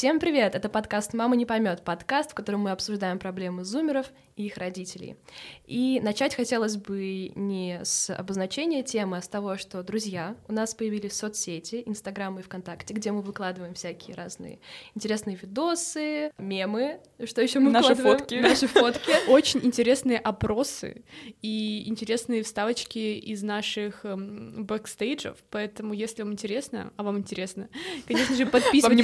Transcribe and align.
Всем 0.00 0.18
привет! 0.18 0.54
Это 0.54 0.70
подкаст 0.70 1.12
«Мама 1.12 1.36
не 1.36 1.44
поймет», 1.44 1.84
подкаст, 1.84 2.30
в 2.30 2.34
котором 2.34 2.60
мы 2.60 2.70
обсуждаем 2.70 3.18
проблемы 3.18 3.64
зумеров 3.64 4.06
и 4.34 4.46
их 4.46 4.56
родителей. 4.56 5.16
И 5.66 6.00
начать 6.02 6.34
хотелось 6.34 6.78
бы 6.78 7.30
не 7.34 7.80
с 7.84 8.08
обозначения 8.08 8.82
темы, 8.82 9.18
а 9.18 9.22
с 9.22 9.28
того, 9.28 9.58
что, 9.58 9.82
друзья, 9.82 10.36
у 10.48 10.54
нас 10.54 10.74
появились 10.74 11.12
соцсети, 11.12 11.82
Инстаграм 11.84 12.38
и 12.38 12.42
ВКонтакте, 12.42 12.94
где 12.94 13.12
мы 13.12 13.20
выкладываем 13.20 13.74
всякие 13.74 14.16
разные 14.16 14.60
интересные 14.94 15.36
видосы, 15.36 16.32
мемы, 16.38 17.00
что 17.26 17.42
еще 17.42 17.58
мы 17.58 17.70
Наши 17.70 17.90
выкладываем? 17.90 18.18
фотки. 18.20 18.34
Наши 18.40 18.66
фотки. 18.68 19.28
Очень 19.28 19.60
интересные 19.64 20.18
опросы 20.18 21.04
и 21.42 21.86
интересные 21.86 22.42
вставочки 22.42 23.18
из 23.18 23.42
наших 23.42 24.06
эм, 24.06 24.64
бэкстейджев, 24.64 25.36
поэтому 25.50 25.92
если 25.92 26.22
вам 26.22 26.32
интересно, 26.32 26.90
а 26.96 27.02
вам 27.02 27.18
интересно, 27.18 27.68
конечно 28.08 28.34
же, 28.34 28.46
подписывайтесь 28.50 28.82
Вам 28.84 28.96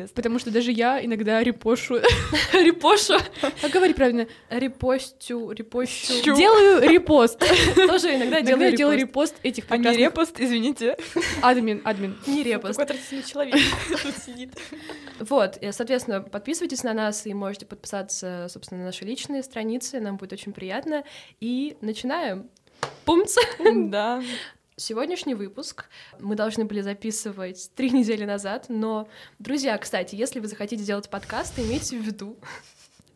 неинтересно. 0.00 0.14
потому 0.14 0.38
что 0.38 0.50
даже 0.50 0.72
я 0.72 1.04
иногда 1.04 1.42
репошу. 1.42 1.96
Репошу. 2.52 3.18
Как 3.60 3.70
говорить 3.70 3.96
правильно? 3.96 4.26
Репостю, 4.48 5.50
репощу. 5.50 6.22
Чу. 6.22 6.36
Делаю 6.36 6.88
репост. 6.88 7.38
Тоже 7.74 8.16
иногда 8.16 8.40
делаю 8.40 8.70
я 8.70 8.76
делаю 8.76 8.98
репост. 8.98 9.34
репост 9.34 9.34
этих 9.42 9.64
А 9.68 9.76
не 9.76 9.82
прекрасных... 9.84 10.06
репост, 10.06 10.40
извините. 10.40 10.96
Админ, 11.42 11.82
админ. 11.84 12.16
Не 12.26 12.42
репост. 12.42 12.78
Какой 12.78 12.84
отвратительный 12.84 13.22
человек 13.24 13.54
тут 14.02 14.16
сидит. 14.16 14.52
Вот, 15.18 15.56
и, 15.58 15.72
соответственно, 15.72 16.22
подписывайтесь 16.22 16.82
на 16.82 16.94
нас 16.94 17.26
и 17.26 17.34
можете 17.34 17.66
подписаться, 17.66 18.46
собственно, 18.48 18.80
на 18.80 18.86
наши 18.86 19.04
личные 19.04 19.42
страницы, 19.42 20.00
нам 20.00 20.16
будет 20.16 20.32
очень 20.32 20.52
приятно. 20.52 21.04
И 21.40 21.76
начинаем. 21.80 22.48
Пумц! 23.04 23.36
Да. 23.62 24.22
Сегодняшний 24.80 25.34
выпуск. 25.34 25.84
Мы 26.18 26.36
должны 26.36 26.64
были 26.64 26.80
записывать 26.80 27.70
три 27.74 27.90
недели 27.90 28.24
назад, 28.24 28.66
но, 28.70 29.08
друзья, 29.38 29.76
кстати, 29.76 30.14
если 30.14 30.40
вы 30.40 30.48
захотите 30.48 30.82
сделать 30.82 31.10
подкаст, 31.10 31.58
имейте 31.58 31.98
в 31.98 32.02
виду, 32.02 32.38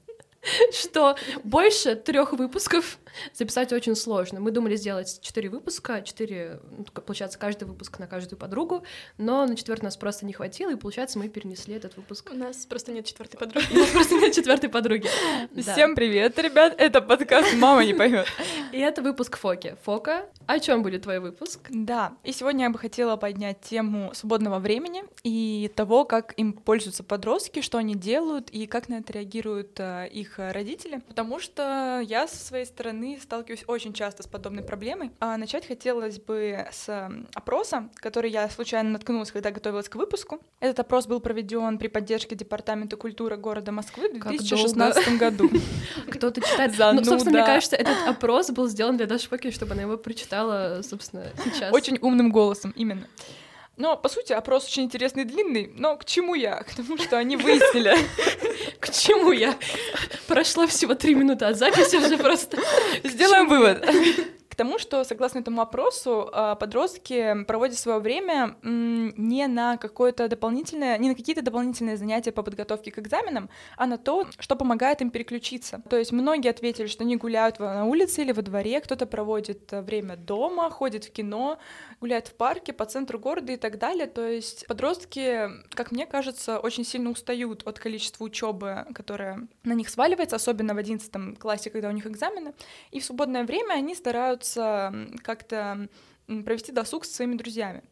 что 0.73 1.17
больше 1.43 1.97
трех 1.97 2.35
выпусков 2.35 2.99
записать 3.33 3.73
очень 3.73 3.97
сложно. 3.97 4.41
Мы 4.41 4.51
думали 4.51 4.77
сделать 4.77 5.21
четыре 5.21 5.49
выпуска, 5.49 6.03
четыре, 6.03 6.61
ну, 6.77 6.85
получается, 6.85 7.39
каждый 7.39 7.65
выпуск 7.65 7.99
на 7.99 8.07
каждую 8.07 8.39
подругу, 8.39 8.83
но 9.19 9.47
на 9.47 9.57
четвертый 9.57 9.85
нас 9.85 9.97
просто 9.97 10.27
не 10.27 10.33
хватило, 10.33 10.71
и, 10.71 10.77
получается, 10.77 11.19
мы 11.19 11.29
перенесли 11.29 11.75
этот 11.75 11.97
выпуск. 11.97 12.31
У 12.33 12.37
нас 12.37 12.67
просто 12.67 12.93
нет 12.93 13.07
четвертой 13.07 13.39
подруги. 13.41 13.67
У 13.71 13.79
нас 13.79 13.91
просто 13.91 14.15
нет 14.17 14.35
четвертой 14.35 14.71
подруги. 14.71 15.09
Всем 15.61 15.95
привет, 15.95 16.39
ребят. 16.39 16.75
Это 16.79 17.01
подкаст 17.01 17.55
«Мама 17.55 17.85
не 17.85 17.95
поймет». 17.95 18.27
И 18.73 18.79
это 18.79 19.03
выпуск 19.03 19.37
Фоки. 19.39 19.77
Фока, 19.83 20.27
о 20.47 20.59
чем 20.59 20.83
будет 20.83 21.03
твой 21.03 21.21
выпуск? 21.21 21.61
Да, 21.71 22.15
и 22.25 22.33
сегодня 22.33 22.65
я 22.65 22.71
бы 22.71 22.79
хотела 22.79 23.17
поднять 23.17 23.61
тему 23.61 24.11
свободного 24.15 24.59
времени 24.59 25.05
и 25.23 25.71
того, 25.75 26.05
как 26.05 26.35
им 26.37 26.53
пользуются 26.53 27.05
подростки, 27.05 27.61
что 27.61 27.79
они 27.79 27.95
делают 27.95 28.51
и 28.51 28.67
как 28.67 28.89
на 28.89 28.95
это 28.95 29.13
реагируют 29.13 29.79
э, 29.79 30.09
их 30.09 30.35
родители, 30.39 31.01
потому 31.07 31.39
что 31.39 32.03
я 32.05 32.27
со 32.27 32.37
своей 32.37 32.65
стороны 32.65 33.04
сталкиваюсь 33.21 33.65
очень 33.67 33.93
часто 33.93 34.23
с 34.23 34.27
подобной 34.27 34.63
проблемой. 34.63 35.11
А 35.21 35.37
начать 35.37 35.67
хотелось 35.67 36.19
бы 36.19 36.67
с 36.71 37.11
опроса, 37.35 37.89
который 37.97 38.31
я 38.31 38.49
случайно 38.49 38.91
наткнулась, 38.91 39.31
когда 39.31 39.51
готовилась 39.51 39.89
к 39.89 39.97
выпуску. 39.97 40.41
Этот 40.61 40.81
опрос 40.81 41.07
был 41.07 41.21
проведен 41.21 41.79
при 41.79 41.89
поддержке 41.89 42.35
Департамента 42.35 42.97
культуры 42.97 43.37
города 43.37 43.73
Москвы 43.73 44.09
в 44.09 44.19
Как 44.19 44.31
2016 44.31 45.19
году. 45.19 45.51
Кто-то 46.11 46.41
читает. 46.41 46.73
Ну, 46.79 47.05
собственно, 47.05 47.39
мне 47.39 47.47
кажется, 47.47 47.77
этот 47.77 47.97
опрос 48.09 48.51
был 48.51 48.69
сделан 48.69 48.97
для 48.97 49.07
Даши 49.07 49.29
Фоки, 49.29 49.51
чтобы 49.51 49.73
она 49.73 49.83
его 49.83 49.97
прочитала, 49.97 50.83
собственно, 50.83 51.27
сейчас. 51.45 51.73
Очень 51.73 51.99
умным 52.01 52.31
голосом, 52.31 52.73
именно. 52.77 53.07
Но, 53.77 53.97
по 53.97 54.09
сути, 54.09 54.33
опрос 54.33 54.67
очень 54.67 54.85
интересный 54.85 55.23
и 55.23 55.27
длинный, 55.27 55.73
но 55.75 55.97
к 55.97 56.05
чему 56.05 56.35
я? 56.35 56.63
К 56.63 56.75
тому, 56.75 56.97
что 56.97 57.19
они 57.19 57.37
выяснили. 57.37 57.95
К 58.85 58.91
чему 58.91 59.33
я? 59.33 59.57
Прошло 60.27 60.67
всего 60.67 60.95
три 60.95 61.15
минуты 61.15 61.47
от 61.47 61.57
записи 61.57 61.97
уже 61.97 62.19
просто. 62.19 62.59
Сделаем 63.03 63.49
вывод. 63.49 63.83
К 64.55 64.57
тому, 64.57 64.79
что, 64.79 65.03
согласно 65.03 65.41
этому 65.41 65.63
опросу, 65.63 66.31
а, 66.33 66.55
подростки 66.55 67.43
проводят 67.43 67.77
свое 67.77 67.99
время 67.99 68.55
не 68.63 69.49
на 69.49 69.77
какое-то 69.79 70.29
дополнительное, 70.29 70.97
не 70.99 71.09
на 71.09 71.17
какие-то 71.17 71.43
дополнительные 71.43 71.97
занятия 71.97 72.31
по 72.31 72.45
подготовке 72.45 72.93
к 72.93 73.01
экзаменам, 73.01 73.51
а 73.77 73.87
на 73.87 73.99
то, 73.99 74.29
что 74.39 74.55
помогает 74.55 75.03
им 75.03 75.11
переключиться. 75.11 75.83
То 75.91 75.97
есть 75.97 76.13
многие 76.13 76.51
ответили, 76.51 76.87
что 76.87 77.03
они 77.03 77.17
гуляют 77.17 77.59
на 77.59 77.85
улице 77.85 78.23
или 78.23 78.31
во 78.31 78.43
дворе, 78.43 78.81
кто-то 78.81 79.07
проводит 79.07 79.73
а, 79.73 79.83
время 79.83 80.17
дома, 80.17 80.71
ходит 80.71 81.07
в 81.07 81.11
кино, 81.11 81.59
гуляет 82.01 82.29
в 82.29 82.35
парке, 82.35 82.73
по 82.73 82.85
центру 82.85 83.19
города 83.19 83.53
и 83.53 83.57
так 83.57 83.81
далее. 83.81 84.07
То 84.07 84.25
есть 84.25 84.69
подростки, 84.69 85.51
как 85.71 85.91
мне 85.91 86.07
кажется, 86.07 86.61
очень 86.61 86.85
сильно 86.85 87.11
устают 87.11 87.67
от 87.67 87.81
количества 87.81 88.23
учебы, 88.23 88.87
которая 88.95 89.49
на 89.65 89.73
них 89.73 89.89
сваливается, 89.89 90.37
особенно 90.37 90.75
в 90.75 90.79
11 90.79 91.41
классе, 91.41 91.71
когда 91.71 91.89
у 91.89 91.93
них 91.93 92.07
экзамены. 92.07 92.55
И 92.93 93.01
в 93.01 93.05
свободное 93.05 93.43
время 93.43 93.73
они 93.73 93.97
стараются 93.97 94.44
м, 94.57 95.19
как-то 95.23 95.89
провести 96.27 96.73
досуг 96.73 97.05
со 97.05 97.15
своими 97.15 97.37
друзьями. 97.37 97.83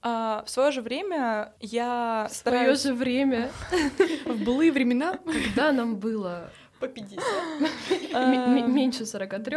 А, 0.00 0.44
в 0.46 0.50
свое 0.50 0.70
же 0.70 0.80
время 0.80 1.52
я 1.60 2.28
В 2.30 2.34
стараюсь... 2.34 2.82
же 2.82 2.94
время, 2.94 3.50
В 4.24 4.42
былые 4.44 4.70
времена 4.72 5.18
когда 5.24 5.72
нам 5.72 5.96
было 5.96 6.50
По 6.78 6.86
50. 6.86 7.18
м- 8.14 8.32
м- 8.58 8.74
меньше 8.74 9.04
43, 9.06 9.56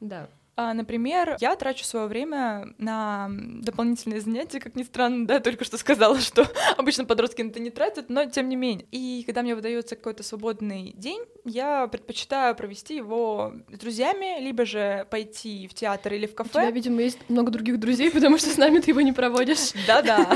Да. 0.00 0.28
А, 0.56 0.72
например, 0.72 1.36
я 1.40 1.56
трачу 1.56 1.84
свое 1.84 2.06
время 2.06 2.74
на 2.78 3.28
дополнительные 3.28 4.20
занятия, 4.20 4.60
как 4.60 4.76
ни 4.76 4.84
странно, 4.84 5.26
да, 5.26 5.40
только 5.40 5.64
что 5.64 5.76
сказала, 5.78 6.20
что 6.20 6.46
обычно 6.76 7.04
подростки 7.04 7.42
на 7.42 7.48
это 7.50 7.58
не 7.58 7.70
тратят, 7.70 8.08
но 8.08 8.24
тем 8.26 8.48
не 8.48 8.54
менее. 8.54 8.86
И 8.92 9.24
когда 9.26 9.42
мне 9.42 9.56
выдается 9.56 9.96
какой-то 9.96 10.22
свободный 10.22 10.92
день, 10.96 11.22
я 11.44 11.88
предпочитаю 11.88 12.54
провести 12.54 12.96
его 12.96 13.52
с 13.72 13.78
друзьями, 13.78 14.40
либо 14.40 14.64
же 14.64 15.06
пойти 15.10 15.66
в 15.66 15.74
театр 15.74 16.14
или 16.14 16.26
в 16.26 16.30
У 16.30 16.44
тебя, 16.44 16.44
кафе. 16.44 16.70
видимо, 16.70 17.02
есть 17.02 17.18
много 17.28 17.50
других 17.50 17.80
друзей, 17.80 18.10
потому 18.12 18.38
что 18.38 18.48
с 18.50 18.56
нами 18.56 18.78
ты 18.78 18.92
его 18.92 19.00
не 19.00 19.12
проводишь. 19.12 19.72
Да-да. 19.88 20.28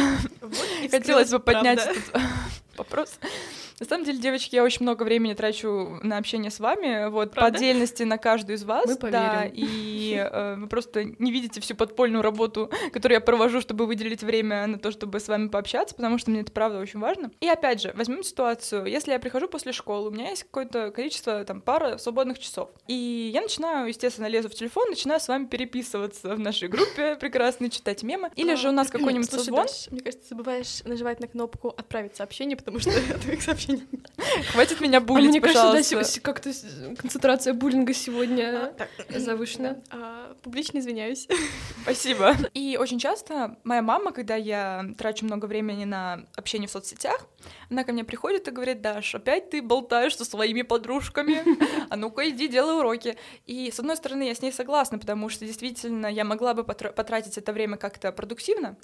Хотелось 0.91 1.31
бы 1.31 1.39
поднять 1.39 1.81
этот 1.81 2.23
вопрос. 2.77 3.19
На 3.81 3.87
самом 3.87 4.05
деле, 4.05 4.19
девочки, 4.19 4.57
я 4.57 4.65
очень 4.65 4.83
много 4.83 5.05
времени 5.05 5.35
трачу 5.35 6.01
на 6.03 6.19
общение 6.19 6.51
с 6.51 6.59
вами, 6.59 7.09
вот, 7.09 7.31
по 7.31 7.37
Правда? 7.37 7.59
отдельности 7.59 8.03
на 8.03 8.19
каждую 8.19 8.57
из 8.57 8.65
вас. 8.65 8.87
Мы 8.87 9.11
да, 9.11 9.49
и 9.53 10.15
э, 10.15 10.57
вы 10.57 10.67
просто 10.67 11.05
не 11.05 11.31
видите 11.31 11.61
всю 11.61 11.77
подпольную 11.77 12.23
работу, 12.23 12.71
которую 12.93 13.17
я 13.17 13.21
провожу, 13.21 13.61
чтобы 13.61 13.87
выделить 13.87 14.23
время 14.23 14.67
на 14.67 14.79
то, 14.79 14.91
чтобы 14.91 15.21
с 15.21 15.29
вами 15.29 15.49
пообщаться, 15.49 15.95
потому 15.95 16.19
что 16.19 16.31
мне 16.31 16.41
это 16.41 16.51
правда 16.51 16.81
очень 16.81 16.99
важно. 16.99 17.31
И 17.41 17.49
опять 17.49 17.81
же, 17.81 17.93
возьмем 17.95 18.25
ситуацию, 18.25 18.87
если 18.87 19.13
я 19.13 19.21
прихожу 19.21 19.49
после 19.49 19.73
школы, 19.73 20.09
у 20.09 20.11
меня 20.11 20.31
есть 20.31 20.43
какое-то 20.45 20.91
количество, 20.91 21.45
там, 21.45 21.61
пара 21.61 21.99
свободных 21.99 22.39
часов, 22.39 22.71
и 22.89 23.31
я 23.33 23.43
начинаю, 23.43 23.89
естественно, 23.89 24.27
лезу 24.27 24.49
в 24.49 24.55
телефон, 24.55 24.91
начинаю 24.91 25.21
с 25.21 25.29
вами 25.29 25.47
переписываться 25.47 26.35
в 26.35 26.41
нашей 26.41 26.69
группе 26.69 27.17
прекрасно, 27.17 27.71
читать 27.71 28.03
мемы, 28.03 28.31
или 28.35 28.55
же 28.55 28.71
у 28.71 28.73
нас 28.73 28.89
какой-нибудь 28.91 29.31
созвон, 29.31 29.67
мне 29.91 30.01
кажется, 30.01 30.29
забываешь 30.29 30.83
нажимать 30.85 31.21
на 31.21 31.29
кнопку 31.29 31.69
«Отправить 31.69 32.17
сообщение», 32.17 32.57
потому 32.57 32.81
что 32.81 32.91
твоих 33.23 33.43
сообщений 33.43 33.68
нет. 33.69 33.81
хватит 34.53 34.81
меня 34.81 34.99
А 34.99 35.01
булить, 35.01 35.31
мне 35.31 35.41
кажется, 35.41 35.73
да, 35.73 35.79
пожалуйста. 35.79 36.21
как-то 36.21 36.51
концентрация 36.97 37.55
буллинга 37.55 37.95
сегодня 37.95 38.73
Так, 38.77 38.89
завышена. 39.21 39.77
а, 39.91 40.35
Публично 40.43 40.79
извиняюсь. 40.79 41.29
Спасибо. 41.83 42.37
И 42.55 42.77
очень 42.81 42.99
часто 42.99 43.57
моя 43.65 43.83
мама, 43.83 44.13
когда 44.13 44.37
я 44.37 44.85
трачу 44.97 45.25
много 45.25 45.47
времени 45.47 45.85
на 45.85 46.25
общение 46.37 46.69
в 46.69 46.71
соцсетях, 46.73 47.27
она 47.71 47.85
ко 47.85 47.93
мне 47.93 48.05
приходит 48.05 48.49
и 48.49 48.51
говорит, 48.51 48.81
Даш, 48.81 49.15
опять 49.15 49.51
ты 49.51 49.63
болтаешь 49.63 50.17
со 50.17 50.25
своими 50.25 50.63
подружками, 50.63 51.43
а 51.89 51.97
ну-ка 51.97 52.29
иди 52.29 52.49
делай 52.49 52.79
уроки. 52.79 53.17
И 53.47 53.71
с 53.71 53.79
одной 53.79 53.97
стороны 53.97 54.25
я 54.25 54.35
с 54.35 54.43
ней 54.43 54.53
согласна, 54.53 54.99
потому 54.99 55.29
что 55.29 55.45
действительно 55.47 56.07
я 56.09 56.25
могла 56.25 56.55
бы 56.55 56.63
потра- 56.63 56.93
потратить 56.93 57.39
это 57.39 57.53
время 57.53 57.77
как-то 57.77 58.11
продуктивно, 58.13 58.77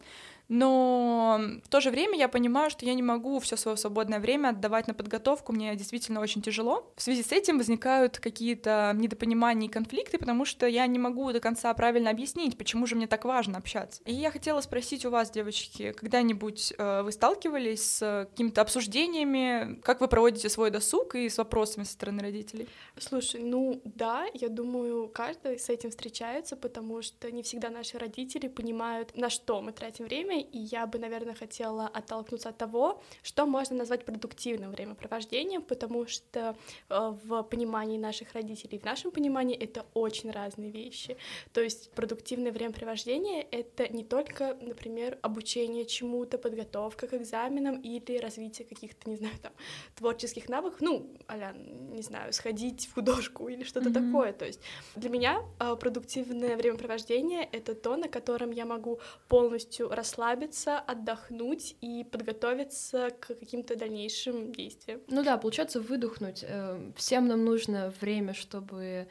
но 0.49 1.41
в 1.65 1.69
то 1.69 1.81
же 1.81 1.91
время 1.91 2.19
я 2.19 2.29
понимаю, 2.29 2.71
что 2.71 2.85
я 2.85 2.95
не 2.95 3.03
могу 3.03 3.39
все 3.41 3.57
свое 3.57 3.77
свободное 3.77 4.21
время 4.21 4.49
отдавать 4.49 4.87
на 4.87 4.95
подготовку, 4.95 5.53
мне 5.53 5.75
действительно 5.77 6.21
очень 6.21 6.43
тяжело. 6.43 6.93
В 6.97 7.03
связи 7.03 7.23
с 7.23 7.33
этим 7.33 7.59
возникают 7.59 8.19
какие-то 8.19 8.93
недопонимания 8.95 9.69
и 9.69 9.73
конфликты, 9.73 10.19
потому 10.19 10.45
что 10.45 10.67
я 10.67 10.87
не 10.87 10.99
могу 10.99 11.33
до 11.33 11.41
конца 11.41 11.73
правильно 11.75 12.11
объяснить, 12.11 12.59
почему 12.59 12.87
же 12.87 12.95
мне 12.95 13.07
так 13.07 13.25
важно 13.25 13.59
общаться. 13.59 14.03
И 14.05 14.13
я 14.13 14.31
хотела 14.31 14.61
спросить 14.61 15.05
у 15.05 15.11
вас, 15.11 15.31
девочки, 15.31 15.93
когда-нибудь 15.93 16.75
э, 16.77 17.03
вы 17.03 17.13
сталкивались 17.13 17.83
с 17.85 18.27
какими-то 18.31 18.61
обсуждениями, 18.61 19.81
как 19.83 20.01
вы 20.01 20.09
проводите 20.09 20.49
свой 20.49 20.71
досуг 20.71 21.15
и 21.15 21.29
с 21.29 21.39
вопросами 21.39 21.85
со 21.85 21.93
стороны 21.93 22.23
родителей? 22.23 22.69
Слушай, 22.99 23.43
ну 23.43 23.81
да, 23.85 24.27
я 24.35 24.49
думаю, 24.49 25.09
каждый 25.09 25.59
с 25.59 25.69
этим 25.69 25.91
встречается, 25.91 26.57
потому 26.57 27.03
что 27.03 27.31
не 27.31 27.43
всегда 27.43 27.71
наши 27.71 27.99
родители 27.99 28.49
понимают, 28.49 29.17
на 29.17 29.31
что 29.31 29.61
мы 29.61 29.73
тратим 29.73 30.05
время, 30.05 30.34
и 30.41 30.59
я 30.59 30.87
бы, 30.87 30.99
наверное, 30.99 31.35
хотела 31.35 31.87
оттолкнуться 31.87 32.49
от 32.49 32.59
того, 32.59 33.03
что 33.23 33.47
можно 33.47 33.77
назвать 33.77 34.05
продуктивным 34.05 34.71
времяпровождением, 34.71 35.63
потому 35.63 36.07
что 36.07 36.57
э, 36.89 37.15
в 37.25 37.43
понимании 37.43 37.99
наших 37.99 38.33
родителей, 38.33 38.79
в 38.79 38.85
нашем 38.85 39.11
понимании 39.11 39.57
это 39.57 39.87
очень 39.95 40.31
разные 40.31 40.71
вещи. 40.71 41.17
То 41.53 41.61
есть 41.61 41.91
продуктивное 41.93 42.53
времяпровождение— 42.53 43.43
это 43.51 43.89
не 43.89 44.05
только, 44.05 44.57
например, 44.61 45.19
обучение 45.23 45.85
чему-то, 45.85 46.39
подготовка 46.39 47.07
к 47.07 47.15
экзаменам 47.15 47.81
или 47.81 48.19
развитие 48.19 48.67
каких-то, 48.67 49.11
не 49.11 49.17
знаю, 49.17 49.35
там, 49.43 49.53
творческих 49.97 50.49
навыков, 50.49 50.81
ну, 50.81 51.07
а 51.27 51.53
не 51.53 52.03
знаю, 52.03 52.33
сходить 52.33 52.87
в 52.87 52.95
художку 52.95 53.49
или 53.49 53.65
что-то 53.65 53.89
mm-hmm. 53.89 54.11
такое. 54.13 54.33
То 54.33 54.45
есть 54.45 54.61
для 54.97 55.11
меня 55.11 55.43
э, 55.61 55.77
продуктивное 55.77 56.57
времяпровождение— 56.57 57.49
это 57.53 57.75
то, 57.75 57.97
на 57.97 58.09
котором 58.09 58.51
я 58.51 58.65
могу 58.65 59.01
полностью 59.29 59.89
расслабиться, 59.89 60.24
отдохнуть 60.31 61.77
и 61.81 62.05
подготовиться 62.05 63.11
к 63.21 63.27
каким-то 63.27 63.77
дальнейшим 63.77 64.53
действиям. 64.53 65.01
Ну 65.09 65.23
да, 65.23 65.37
получается 65.37 65.81
выдохнуть. 65.81 66.45
Э, 66.47 66.93
всем 66.97 67.29
нам 67.29 67.45
нужно 67.45 67.93
время, 68.01 68.35
чтобы 68.35 69.09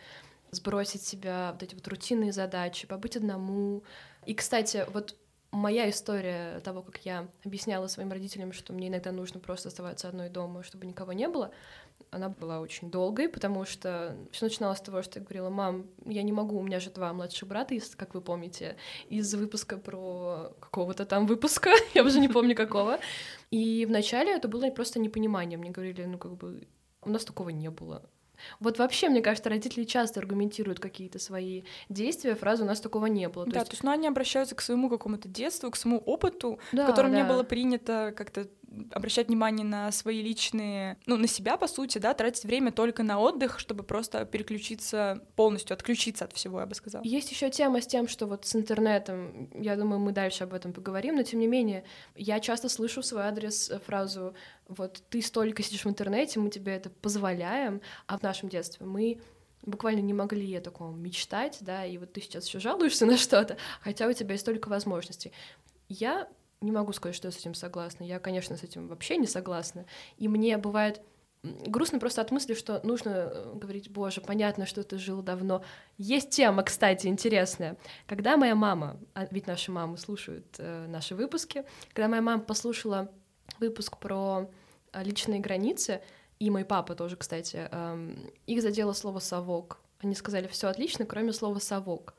сбросить 0.52 1.02
себя 1.02 1.52
вот 1.54 1.64
эти 1.64 1.76
вот 1.76 1.88
рутинные 1.88 2.32
задачи, 2.32 2.88
побыть 2.88 3.18
одному. 3.18 3.84
И, 4.26 4.34
кстати, 4.34 4.86
вот 4.94 5.16
моя 5.52 5.90
история 5.90 6.60
того, 6.62 6.82
как 6.82 6.98
я 7.06 7.28
объясняла 7.46 7.88
своим 7.88 8.12
родителям, 8.12 8.52
что 8.54 8.74
мне 8.74 8.88
иногда 8.88 9.12
нужно 9.12 9.40
просто 9.40 9.70
оставаться 9.70 10.08
одной 10.08 10.30
дома, 10.30 10.64
чтобы 10.64 10.86
никого 10.86 11.14
не 11.14 11.28
было, 11.28 11.52
она 12.14 12.30
была 12.30 12.60
очень 12.60 12.92
долгой, 12.92 13.28
потому 13.28 13.66
что 13.66 14.16
все 14.32 14.46
начиналось 14.46 14.78
с 14.78 14.82
того, 14.82 15.02
что 15.02 15.20
я 15.20 15.26
говорила, 15.26 15.50
мам, 15.50 15.88
я 16.06 16.24
не 16.24 16.32
могу, 16.32 16.58
у 16.58 16.64
меня 16.64 16.80
же 16.80 16.90
два 16.90 17.12
младших 17.14 17.50
брата, 17.50 17.76
как 17.96 18.14
вы 18.14 18.22
помните, 18.22 18.76
из 19.10 19.34
выпуска 19.34 19.78
про 19.78 20.54
какого-то 20.60 21.06
там 21.06 21.26
выпуска, 21.26 21.72
я 21.94 22.04
уже 22.04 22.20
не 22.20 22.28
помню 22.28 22.56
какого. 22.56 23.00
И 23.52 23.86
вначале 23.86 24.34
это 24.34 24.48
было 24.48 24.70
просто 24.70 25.00
непонимание. 25.00 25.58
Мне 25.58 25.72
говорили, 25.72 26.04
ну 26.06 26.18
как 26.18 26.36
бы 26.36 26.68
у 27.02 27.10
нас 27.10 27.26
такого 27.26 27.50
не 27.50 27.70
было. 27.70 28.04
Вот 28.60 28.80
вообще, 28.80 29.10
мне 29.10 29.22
кажется, 29.22 29.50
родители 29.50 29.84
часто 29.84 30.20
аргументируют 30.20 30.80
какие-то 30.80 31.20
свои 31.20 31.64
действия, 31.90 32.36
фразу 32.36 32.64
«у 32.64 32.68
нас 32.68 32.82
такого 32.82 33.06
не 33.06 33.30
было». 33.30 33.46
То 33.46 33.52
да, 33.52 33.60
есть... 33.60 33.70
то 33.72 33.74
есть 33.76 33.84
ну, 33.84 33.92
они 33.92 34.08
обращаются 34.08 34.56
к 34.56 34.62
своему 34.62 34.90
какому-то 34.90 35.28
детству, 35.28 35.72
к 35.72 35.76
своему 35.76 36.00
опыту, 36.00 36.60
да, 36.72 36.84
в 36.84 36.88
котором 36.88 37.12
да. 37.12 37.18
не 37.18 37.24
было 37.24 37.44
принято 37.44 38.14
как-то 38.16 38.48
обращать 38.92 39.28
внимание 39.28 39.66
на 39.66 39.92
свои 39.92 40.22
личные, 40.22 40.98
ну, 41.06 41.18
на 41.18 41.28
себя, 41.28 41.58
по 41.58 41.68
сути, 41.68 41.98
да, 41.98 42.14
тратить 42.14 42.44
время 42.44 42.72
только 42.72 43.04
на 43.04 43.20
отдых, 43.20 43.60
чтобы 43.60 43.84
просто 43.84 44.26
переключиться 44.26 45.24
полностью, 45.36 45.74
отключиться 45.74 46.26
от 46.26 46.34
всего, 46.34 46.60
я 46.60 46.66
бы 46.66 46.76
сказала. 46.76 47.04
Есть 47.04 47.32
еще 47.32 47.50
тема 47.50 47.82
с 47.82 47.88
тем, 47.88 48.08
что 48.08 48.26
вот 48.26 48.46
с 48.46 48.56
интернетом, 48.56 49.50
я 49.54 49.76
думаю, 49.76 50.00
мы 50.00 50.12
дальше 50.12 50.44
об 50.44 50.54
этом 50.54 50.74
поговорим, 50.74 51.16
но 51.16 51.24
тем 51.24 51.40
не 51.40 51.48
менее, 51.48 51.84
я 52.16 52.40
часто 52.40 52.70
слышу 52.70 53.02
в 53.02 53.06
свой 53.06 53.24
адрес 53.24 53.72
фразу 53.86 54.34
вот 54.68 55.04
ты 55.10 55.22
столько 55.22 55.64
сидишь 55.64 55.86
в 55.86 55.90
интернете, 55.90 56.40
мы 56.40 56.50
тебе 56.50 56.74
это 56.74 56.90
позволяем, 56.90 57.82
а 58.08 58.18
в 58.18 58.24
нашем 58.24 58.50
детстве 58.50 58.86
мы 58.86 59.20
буквально 59.66 60.02
не 60.02 60.14
могли 60.14 60.56
о 60.56 60.62
таком 60.62 61.02
мечтать, 61.02 61.58
да, 61.62 61.86
и 61.86 61.98
вот 61.98 62.14
ты 62.14 62.22
сейчас 62.22 62.48
еще 62.48 62.60
жалуешься 62.60 63.06
на 63.06 63.18
что-то, 63.18 63.58
хотя 63.82 64.08
у 64.08 64.14
тебя 64.14 64.34
есть 64.34 64.44
столько 64.44 64.70
возможностей. 64.70 65.32
Я 65.90 66.28
не 66.64 66.72
могу 66.72 66.94
сказать, 66.94 67.16
что 67.16 67.28
я 67.28 67.32
с 67.32 67.38
этим 67.38 67.54
согласна. 67.54 68.04
Я, 68.04 68.20
конечно, 68.20 68.58
с 68.58 68.64
этим 68.64 68.88
вообще 68.88 69.18
не 69.18 69.28
согласна. 69.28 69.86
И 70.18 70.28
мне 70.28 70.58
бывает 70.58 71.02
грустно 71.44 72.00
просто 72.00 72.22
от 72.22 72.32
мысли, 72.32 72.54
что 72.54 72.80
нужно 72.84 73.10
э, 73.10 73.52
говорить, 73.56 73.92
боже, 73.92 74.22
понятно, 74.22 74.66
что 74.66 74.84
ты 74.84 74.98
жил 74.98 75.22
давно. 75.22 75.64
Есть 75.98 76.30
тема, 76.30 76.64
кстати, 76.64 77.08
интересная. 77.08 77.78
Когда 78.08 78.38
моя 78.38 78.56
мама, 78.56 78.98
а 79.14 79.28
ведь 79.30 79.48
наши 79.48 79.72
мамы 79.72 79.98
слушают 79.98 80.46
э, 80.58 80.88
наши 80.88 81.16
выпуски, 81.16 81.66
когда 81.90 82.08
моя 82.08 82.22
мама 82.22 82.42
послушала 82.42 83.12
выпуск 83.60 83.98
про 83.98 84.50
э, 84.94 85.04
личные 85.04 85.42
границы, 85.42 86.02
и 86.40 86.50
мой 86.50 86.66
папа 86.66 86.96
тоже, 86.96 87.18
кстати, 87.18 87.68
э, 87.70 88.16
их 88.48 88.62
задело 88.62 88.94
слово 88.94 89.20
«совок». 89.20 89.80
Они 90.00 90.16
сказали, 90.16 90.48
все 90.48 90.68
отлично, 90.68 91.06
кроме 91.06 91.34
слова 91.34 91.60
«совок». 91.60 92.16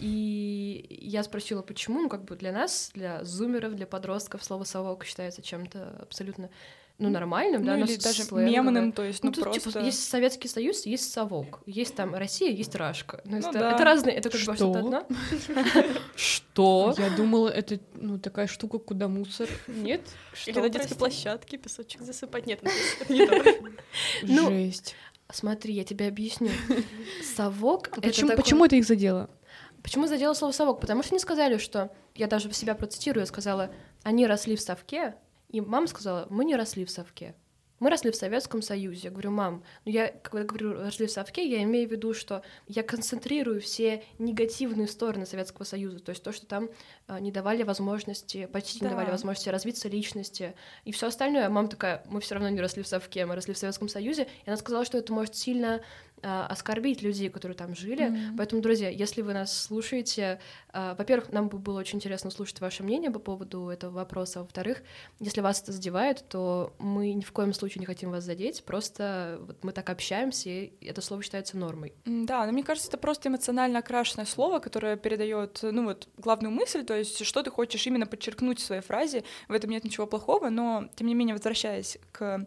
И 0.00 0.98
я 1.00 1.22
спросила, 1.22 1.62
почему, 1.62 2.02
ну, 2.02 2.08
как 2.08 2.24
бы 2.24 2.36
для 2.36 2.52
нас, 2.52 2.90
для 2.94 3.24
зумеров, 3.24 3.74
для 3.74 3.86
подростков 3.86 4.42
слово 4.44 4.64
«совок» 4.64 5.04
считается 5.04 5.42
чем-то 5.42 5.98
абсолютно 6.02 6.50
ну, 6.98 7.10
нормальным, 7.10 7.62
ну, 7.62 7.66
да, 7.66 7.78
или 7.78 7.96
даже 7.96 8.22
сленговое. 8.22 8.46
мемным, 8.46 8.92
то 8.92 9.02
есть, 9.02 9.24
ну, 9.24 9.30
ну 9.30 9.34
тут, 9.34 9.52
типа, 9.52 9.64
просто... 9.64 9.70
Типа, 9.80 9.84
есть 9.84 10.08
Советский 10.08 10.46
Союз, 10.46 10.86
есть 10.86 11.12
совок, 11.12 11.60
есть 11.66 11.96
там 11.96 12.14
Россия, 12.14 12.52
есть 12.52 12.74
Рашка. 12.76 13.20
Ну, 13.24 13.40
ну 13.40 13.48
это, 13.50 13.58
да. 13.58 13.72
это 13.72 13.84
разные, 13.84 14.14
это 14.14 14.30
как 14.30 14.40
бы 14.40 14.54
что-то 14.54 14.78
одно. 14.78 15.06
Что? 16.14 16.94
Я 16.96 17.10
думала, 17.16 17.48
это, 17.48 17.80
ну, 17.94 18.18
такая 18.18 18.46
штука, 18.46 18.78
куда 18.78 19.08
мусор. 19.08 19.48
Нет? 19.66 20.02
Или 20.46 20.60
на 20.60 20.68
детской 20.68 20.94
площадке 20.94 21.58
песочек 21.58 22.02
засыпать. 22.02 22.46
Нет, 22.46 22.60
ну, 24.22 24.50
Жесть. 24.50 24.94
Смотри, 25.32 25.74
я 25.74 25.84
тебе 25.84 26.06
объясню. 26.06 26.50
Совок— 27.34 27.90
почему, 28.02 28.30
это 28.30 28.42
Почему 28.42 28.64
это 28.66 28.76
их 28.76 28.84
задело? 28.84 29.30
Почему 29.84 30.06
задело 30.06 30.32
слово 30.32 30.52
«совок»? 30.52 30.80
Потому 30.80 31.02
что 31.02 31.12
они 31.12 31.20
сказали, 31.20 31.58
что... 31.58 31.92
Я 32.14 32.26
даже 32.26 32.50
себя 32.52 32.74
процитирую, 32.74 33.26
сказала, 33.26 33.70
они 34.02 34.26
росли 34.26 34.56
в 34.56 34.60
совке, 34.60 35.16
и 35.50 35.60
мама 35.60 35.86
сказала, 35.88 36.26
мы 36.30 36.44
не 36.44 36.56
росли 36.56 36.84
в 36.84 36.90
совке. 36.90 37.34
Мы 37.80 37.90
росли 37.90 38.10
в 38.10 38.16
Советском 38.16 38.62
Союзе. 38.62 39.00
Я 39.04 39.10
говорю, 39.10 39.32
мам, 39.32 39.62
ну 39.84 39.92
я, 39.92 40.08
когда 40.08 40.44
говорю 40.44 40.80
росли 40.80 41.06
в 41.06 41.10
совке, 41.10 41.46
я 41.46 41.62
имею 41.64 41.86
в 41.88 41.92
виду, 41.92 42.14
что 42.14 42.42
я 42.66 42.82
концентрирую 42.82 43.60
все 43.60 44.04
негативные 44.18 44.86
стороны 44.88 45.26
Советского 45.26 45.64
Союза, 45.64 45.98
то 45.98 46.10
есть 46.10 46.22
то, 46.22 46.32
что 46.32 46.46
там 46.46 46.70
э, 47.08 47.18
не 47.18 47.30
давали 47.30 47.62
возможности, 47.62 48.46
почти 48.46 48.78
да. 48.78 48.86
не 48.86 48.90
давали 48.90 49.10
возможности 49.10 49.48
развиться 49.50 49.88
личности 49.88 50.54
и 50.84 50.92
все 50.92 51.08
остальное. 51.08 51.48
Мама 51.50 51.68
такая, 51.68 52.04
мы 52.08 52.20
все 52.20 52.36
равно 52.36 52.48
не 52.48 52.60
росли 52.60 52.82
в 52.82 52.86
совке, 52.86 53.26
мы 53.26 53.34
росли 53.34 53.52
в 53.52 53.58
Советском 53.58 53.88
Союзе, 53.88 54.28
и 54.46 54.48
она 54.48 54.56
сказала, 54.56 54.84
что 54.84 54.96
это 54.96 55.12
может 55.12 55.34
сильно 55.34 55.74
а, 55.74 56.13
оскорбить 56.24 57.02
людей, 57.02 57.28
которые 57.28 57.56
там 57.56 57.74
жили. 57.74 58.10
Mm-hmm. 58.10 58.36
Поэтому, 58.36 58.62
друзья, 58.62 58.88
если 58.88 59.22
вы 59.22 59.34
нас 59.34 59.56
слушаете, 59.56 60.40
а, 60.72 60.94
во-первых, 60.94 61.32
нам 61.32 61.48
бы 61.48 61.58
было 61.58 61.80
очень 61.80 61.98
интересно 61.98 62.28
услышать 62.28 62.60
ваше 62.60 62.82
мнение 62.82 63.10
по 63.10 63.18
поводу 63.18 63.68
этого 63.68 63.92
вопроса. 63.92 64.40
Во-вторых, 64.40 64.82
если 65.20 65.40
вас 65.40 65.62
это 65.62 65.72
задевает, 65.72 66.24
то 66.28 66.74
мы 66.78 67.12
ни 67.12 67.22
в 67.22 67.32
коем 67.32 67.52
случае 67.52 67.80
не 67.80 67.86
хотим 67.86 68.10
вас 68.10 68.24
задеть, 68.24 68.64
просто 68.64 69.38
вот 69.40 69.62
мы 69.62 69.72
так 69.72 69.88
общаемся, 69.90 70.50
и 70.50 70.72
это 70.84 71.00
слово 71.00 71.22
считается 71.22 71.56
нормой. 71.56 71.92
Да, 72.04 72.46
но 72.46 72.52
мне 72.52 72.62
кажется, 72.62 72.88
это 72.88 72.98
просто 72.98 73.28
эмоционально 73.28 73.78
окрашенное 73.80 74.26
слово, 74.26 74.58
которое 74.58 74.96
передает, 74.96 75.60
ну 75.62 75.84
вот, 75.84 76.08
главную 76.16 76.52
мысль, 76.52 76.84
то 76.84 76.94
есть 76.94 77.24
что 77.24 77.42
ты 77.42 77.50
хочешь 77.50 77.86
именно 77.86 78.06
подчеркнуть 78.06 78.60
в 78.60 78.64
своей 78.64 78.82
фразе, 78.82 79.24
в 79.48 79.52
этом 79.52 79.70
нет 79.70 79.84
ничего 79.84 80.06
плохого, 80.06 80.48
но, 80.48 80.88
тем 80.96 81.06
не 81.06 81.14
менее, 81.14 81.34
возвращаясь 81.34 81.98
к 82.12 82.46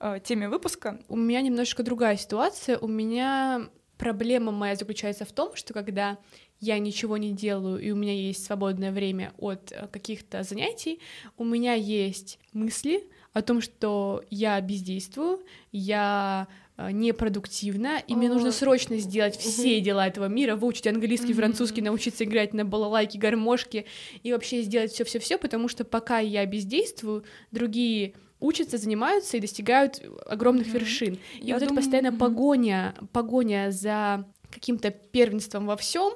э, 0.00 0.18
теме 0.22 0.48
выпуска. 0.48 1.00
У 1.08 1.16
меня 1.16 1.40
немножко 1.40 1.82
другая 1.82 2.16
ситуация. 2.16 2.78
У 2.78 2.88
меня 2.88 3.68
проблема 3.98 4.52
моя 4.52 4.74
заключается 4.74 5.24
в 5.24 5.32
том, 5.32 5.54
что 5.56 5.72
когда 5.72 6.18
я 6.60 6.78
ничего 6.78 7.16
не 7.16 7.32
делаю, 7.32 7.78
и 7.78 7.90
у 7.90 7.96
меня 7.96 8.14
есть 8.14 8.44
свободное 8.44 8.92
время 8.92 9.32
от 9.38 9.72
э, 9.72 9.86
каких-то 9.88 10.42
занятий, 10.42 11.00
у 11.36 11.44
меня 11.44 11.74
есть 11.74 12.38
мысли 12.52 13.04
о 13.32 13.42
том, 13.42 13.60
что 13.60 14.24
я 14.30 14.60
бездействую, 14.60 15.40
я 15.72 16.48
э, 16.76 16.90
непродуктивна, 16.90 18.02
и 18.06 18.14
мне 18.14 18.28
нужно 18.28 18.52
срочно 18.52 18.96
сделать 18.98 19.36
все 19.36 19.80
дела 19.80 20.06
этого 20.06 20.26
мира, 20.26 20.56
выучить 20.56 20.86
английский, 20.86 21.34
французский, 21.34 21.82
научиться 21.82 22.24
играть 22.24 22.54
на 22.54 22.64
балалайке, 22.64 23.18
гармошке 23.18 23.84
и 24.22 24.32
вообще 24.32 24.62
сделать 24.62 24.92
все, 24.92 25.04
все, 25.04 25.18
все, 25.18 25.38
потому 25.38 25.68
что 25.68 25.84
пока 25.84 26.20
я 26.20 26.46
бездействую, 26.46 27.24
другие 27.50 28.14
учатся, 28.44 28.78
занимаются 28.78 29.36
и 29.36 29.40
достигают 29.40 30.02
огромных 30.26 30.66
mm-hmm. 30.66 30.78
вершин. 30.78 31.18
И 31.40 31.46
Я 31.46 31.54
вот 31.54 31.60
думаю... 31.60 31.64
эта 31.64 31.74
постоянная 31.74 32.10
mm-hmm. 32.12 32.18
погоня, 32.18 32.94
погоня 33.12 33.70
за 33.70 34.26
каким-то 34.50 34.90
первенством 34.90 35.66
во 35.66 35.76
всем, 35.76 36.12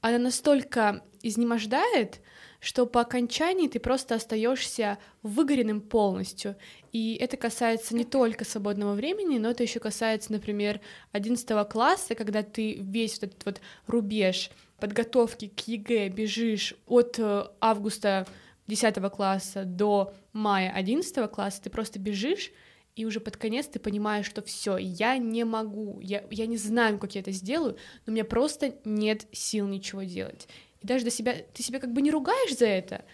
она 0.00 0.18
настолько 0.18 1.02
изнемождает, 1.22 2.20
что 2.60 2.86
по 2.86 3.00
окончании 3.00 3.68
ты 3.68 3.80
просто 3.80 4.14
остаешься 4.14 4.98
выгоренным 5.22 5.80
полностью. 5.80 6.56
И 6.92 7.16
это 7.20 7.36
касается 7.36 7.94
не 7.94 8.04
только 8.04 8.44
свободного 8.44 8.94
времени, 8.94 9.38
но 9.38 9.50
это 9.50 9.64
еще 9.64 9.80
касается, 9.80 10.32
например, 10.32 10.80
11 11.10 11.68
класса, 11.68 12.14
когда 12.14 12.42
ты 12.42 12.74
весь 12.74 13.20
вот 13.20 13.30
этот 13.30 13.44
вот 13.44 13.60
рубеж 13.86 14.50
подготовки 14.78 15.48
к 15.48 15.60
ЕГЭ 15.66 16.08
бежишь 16.08 16.74
от 16.86 17.18
э, 17.18 17.46
августа 17.60 18.26
10 18.66 18.94
класса 19.10 19.64
до 19.64 20.14
мая 20.32 20.70
11 20.72 21.30
класса, 21.30 21.62
ты 21.62 21.70
просто 21.70 21.98
бежишь, 21.98 22.52
и 22.94 23.04
уже 23.06 23.20
под 23.20 23.36
конец 23.36 23.66
ты 23.66 23.78
понимаешь, 23.78 24.26
что 24.26 24.42
все, 24.42 24.76
я 24.76 25.16
не 25.16 25.44
могу, 25.44 25.98
я, 26.00 26.24
я 26.30 26.46
не 26.46 26.58
знаю, 26.58 26.98
как 26.98 27.14
я 27.14 27.22
это 27.22 27.32
сделаю, 27.32 27.76
но 28.06 28.10
у 28.10 28.12
меня 28.12 28.24
просто 28.24 28.74
нет 28.84 29.26
сил 29.32 29.66
ничего 29.66 30.02
делать. 30.02 30.46
И 30.80 30.86
даже 30.86 31.04
до 31.04 31.10
себя, 31.10 31.36
ты 31.54 31.62
себя 31.62 31.78
как 31.78 31.92
бы 31.92 32.02
не 32.02 32.10
ругаешь 32.10 32.56
за 32.56 32.66
это, 32.66 33.04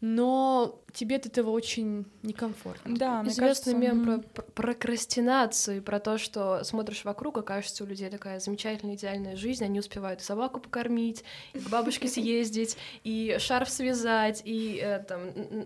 но 0.00 0.80
тебе 0.92 1.16
от 1.16 1.26
этого 1.26 1.50
очень 1.50 2.06
некомфортно. 2.22 2.96
Да, 2.96 3.22
известный 3.26 3.72
кажется... 3.72 3.74
мем 3.74 4.04
про, 4.04 4.42
про 4.42 4.42
прокрастинацию, 4.68 5.82
про 5.82 5.98
то, 6.00 6.18
что 6.18 6.62
смотришь 6.64 7.04
вокруг, 7.04 7.38
и 7.38 7.42
кажется, 7.42 7.84
у 7.84 7.86
людей 7.86 8.08
такая 8.08 8.40
замечательная, 8.40 8.94
идеальная 8.94 9.36
жизнь, 9.36 9.64
они 9.64 9.80
успевают 9.80 10.22
собаку 10.22 10.60
покормить, 10.60 11.24
и 11.52 11.58
к 11.58 11.68
бабушке 11.68 12.08
съездить, 12.08 12.76
и 13.04 13.36
шарф 13.38 13.68
связать, 13.68 14.42
и 14.44 14.80
э, 14.82 15.00
там 15.00 15.20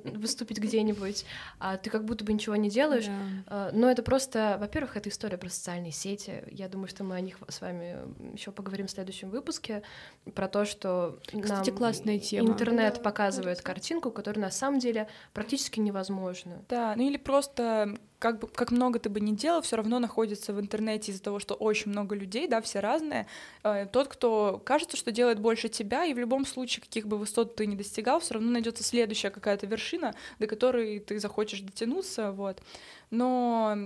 выступить 0.04 0.58
где-нибудь, 0.58 1.24
а 1.58 1.76
ты 1.76 1.90
как 1.90 2.04
будто 2.04 2.24
бы 2.24 2.32
ничего 2.32 2.56
не 2.56 2.70
делаешь. 2.70 3.06
Да. 3.48 3.70
Но 3.72 3.90
это 3.90 4.02
просто, 4.02 4.56
во-первых, 4.60 4.96
это 4.96 5.08
история 5.08 5.36
про 5.36 5.48
социальные 5.48 5.92
сети. 5.92 6.44
Я 6.50 6.68
думаю, 6.68 6.88
что 6.88 7.04
мы 7.04 7.16
о 7.16 7.20
них 7.20 7.38
с 7.48 7.60
вами 7.60 7.98
еще 8.32 8.50
поговорим 8.50 8.86
в 8.86 8.90
следующем 8.90 9.30
выпуске 9.30 9.82
про 10.34 10.48
то, 10.48 10.64
что 10.64 11.18
Кстати, 11.26 11.70
нам 11.70 11.78
классная 11.78 12.18
тема. 12.18 12.48
интернет 12.48 12.94
да, 12.94 13.00
показывает 13.00 13.60
картинку, 13.60 14.10
которые 14.22 14.42
на 14.42 14.50
самом 14.50 14.78
деле 14.78 15.08
практически 15.32 15.80
невозможны. 15.80 16.64
Да, 16.68 16.94
ну 16.96 17.02
или 17.02 17.16
просто 17.16 17.98
как, 18.22 18.38
бы, 18.38 18.46
как 18.46 18.70
много 18.70 19.00
ты 19.00 19.08
бы 19.08 19.20
ни 19.20 19.32
делал, 19.32 19.62
все 19.62 19.74
равно 19.74 19.98
находится 19.98 20.52
в 20.52 20.60
интернете 20.60 21.10
из-за 21.10 21.20
того, 21.20 21.40
что 21.40 21.54
очень 21.54 21.90
много 21.90 22.14
людей, 22.14 22.46
да, 22.46 22.60
все 22.60 22.78
разные. 22.78 23.26
Э, 23.64 23.84
тот, 23.92 24.06
кто 24.06 24.62
кажется, 24.64 24.96
что 24.96 25.10
делает 25.10 25.40
больше 25.40 25.68
тебя, 25.68 26.04
и 26.04 26.14
в 26.14 26.18
любом 26.18 26.46
случае, 26.46 26.84
каких 26.84 27.08
бы 27.08 27.18
высот 27.18 27.56
ты 27.56 27.66
не 27.66 27.74
достигал, 27.74 28.20
все 28.20 28.34
равно 28.34 28.52
найдется 28.52 28.84
следующая 28.84 29.30
какая-то 29.30 29.66
вершина, 29.66 30.14
до 30.38 30.46
которой 30.46 31.00
ты 31.00 31.18
захочешь 31.18 31.62
дотянуться, 31.62 32.30
вот. 32.30 32.62
Но 33.12 33.76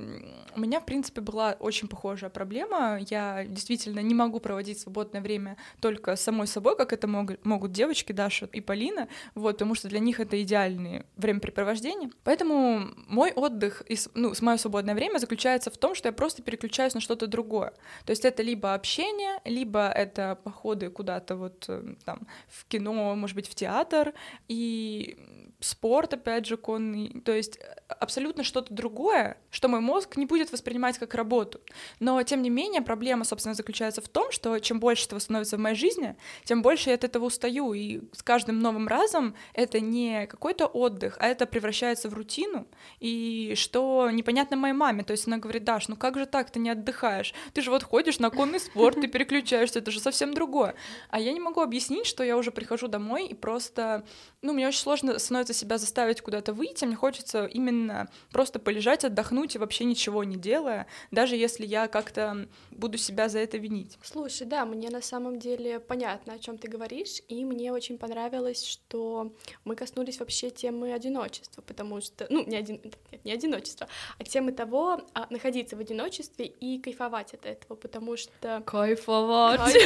у 0.55 0.61
меня, 0.61 0.79
в 0.79 0.87
принципе, 0.87 1.21
была 1.21 1.57
очень 1.59 1.89
похожая 1.89 2.31
проблема. 2.31 3.01
Я 3.11 3.45
действительно 3.45 3.99
не 3.99 4.15
могу 4.15 4.39
проводить 4.39 4.79
свободное 4.79 5.21
время 5.21 5.57
только 5.81 6.15
самой 6.15 6.47
собой, 6.47 6.77
как 6.77 6.93
это 6.93 7.09
могут, 7.09 7.45
могут 7.45 7.73
девочки 7.73 8.13
Даша 8.13 8.49
и 8.53 8.61
Полина, 8.61 9.09
вот, 9.35 9.55
потому 9.55 9.75
что 9.75 9.89
для 9.89 9.99
них 9.99 10.21
это 10.21 10.41
идеальные 10.41 11.07
времяпрепровождения. 11.17 12.09
Поэтому 12.23 12.89
мой 13.09 13.33
отдых, 13.33 13.83
и, 13.89 13.99
ну, 14.15 14.26
с 14.35 14.43
мое 14.43 14.57
свободное 14.57 14.95
время 14.95 15.19
заключается 15.19 15.71
в 15.71 15.77
том, 15.77 15.95
что 15.95 16.09
я 16.09 16.13
просто 16.13 16.43
переключаюсь 16.43 16.95
на 16.95 17.01
что-то 17.01 17.27
другое. 17.27 17.73
То 18.05 18.11
есть 18.11 18.25
это 18.25 18.43
либо 18.43 18.75
общение, 18.75 19.41
либо 19.45 19.89
это 19.89 20.39
походы 20.43 20.91
куда-то 20.91 21.37
вот 21.37 21.65
э, 21.69 21.95
там 22.05 22.27
в 22.49 22.65
кино, 22.67 23.15
может 23.15 23.37
быть, 23.37 23.49
в 23.49 23.55
театр, 23.55 24.13
и 24.49 25.19
спорт, 25.61 26.15
опять 26.15 26.47
же, 26.47 26.57
конный, 26.57 27.21
то 27.25 27.33
есть 27.33 27.59
э, 27.59 27.63
абсолютно 27.89 28.45
что-то 28.45 28.75
другое, 28.75 29.39
что 29.51 29.69
мой 29.69 29.81
мозг 29.81 30.17
не 30.17 30.27
будет 30.27 30.53
воспринимать 30.53 30.99
как 30.99 31.15
работу. 31.15 31.61
Но, 31.99 32.23
тем 32.23 32.43
не 32.43 32.51
менее, 32.51 32.83
проблема, 32.83 33.25
собственно, 33.25 33.55
заключается 33.55 34.01
в 34.01 34.09
том, 34.09 34.31
что 34.31 34.59
чем 34.59 34.81
больше 34.81 35.07
этого 35.07 35.19
становится 35.19 35.57
в 35.57 35.61
моей 35.61 35.77
жизни, 35.77 36.17
тем 36.45 36.63
больше 36.63 36.91
я 36.91 36.95
от 36.97 37.05
этого 37.05 37.27
устаю, 37.27 37.73
и 37.73 38.03
с 38.13 38.23
каждым 38.23 38.59
новым 38.59 38.87
разом 38.87 39.35
это 39.55 39.81
не 39.81 40.27
какой-то 40.27 40.67
отдых, 40.67 41.17
а 41.21 41.27
это 41.27 41.47
превращается 41.47 42.09
в 42.09 42.15
рутину, 42.15 42.67
и 43.01 43.55
что 43.57 44.11
непонятно 44.11 44.57
моей 44.57 44.75
маме, 44.75 45.05
то 45.05 45.13
есть 45.13 45.27
она 45.27 45.39
говорит, 45.39 45.65
Даш, 45.65 45.89
ну 45.89 45.97
как 45.97 46.19
же 46.19 46.27
так, 46.27 46.51
ты 46.51 46.59
не 46.59 46.71
отдыхаешь, 46.71 47.35
ты 47.55 47.63
же 47.63 47.71
вот 47.71 47.83
ходишь 47.83 48.19
на 48.19 48.31
конный 48.31 48.61
спорт, 48.61 49.01
ты 49.01 49.09
переключаешься, 49.09 49.79
это 49.79 49.91
же 49.91 50.01
совсем 50.01 50.35
другое. 50.35 50.75
А 51.11 51.19
я 51.19 51.33
не 51.33 51.41
могу 51.41 51.61
объяснить, 51.61 52.07
что 52.07 52.23
я 52.23 52.37
уже 52.37 52.51
прихожу 52.51 52.89
домой 52.89 53.27
и 53.27 53.35
просто, 53.35 54.05
ну, 54.43 54.53
мне 54.53 54.69
очень 54.69 54.81
сложно 54.81 55.19
становится 55.19 55.46
себя 55.55 55.79
заставить 55.79 56.21
куда-то 56.21 56.53
выйти, 56.53 56.85
мне 56.85 56.97
хочется 56.97 57.47
именно 57.47 58.09
просто 58.31 58.59
полежать, 58.59 59.05
отдохнуть 59.05 59.55
и 59.55 59.59
вообще 59.59 59.85
ничего 59.85 60.25
не 60.25 60.37
делая, 60.37 60.87
даже 61.11 61.37
если 61.37 61.65
я 61.65 61.89
как-то 61.89 62.49
буду 62.71 62.99
себя 62.99 63.29
за 63.29 63.39
это 63.39 63.59
винить. 63.59 63.99
Слушай, 64.03 64.47
да, 64.47 64.65
мне 64.65 64.91
на 64.91 65.01
самом 65.01 65.39
деле 65.39 65.81
понятно, 65.81 66.35
о 66.35 66.39
чем 66.39 66.59
ты 66.59 66.69
говоришь, 66.69 67.23
и 67.29 67.45
мне 67.45 67.73
очень 67.73 67.99
понравилось, 67.99 68.65
что 68.65 69.33
мы 69.65 69.77
коснулись 69.77 70.19
вообще 70.19 70.51
темы 70.51 70.93
одиночества, 70.93 71.63
потому 71.63 72.01
что, 72.01 72.27
ну, 72.31 72.45
не, 72.47 72.57
один, 72.57 72.81
нет, 72.83 73.25
не 73.25 73.33
одиночество, 73.33 73.89
а 74.19 74.25
темы 74.25 74.53
того, 74.53 75.03
а, 75.15 75.27
находиться 75.31 75.77
в 75.77 75.81
одиночестве 75.81 76.47
и 76.47 76.79
кайфовать 76.79 77.35
от 77.35 77.47
этого, 77.47 77.77
потому 77.77 78.17
что... 78.17 78.63
Кайфовать! 78.67 79.77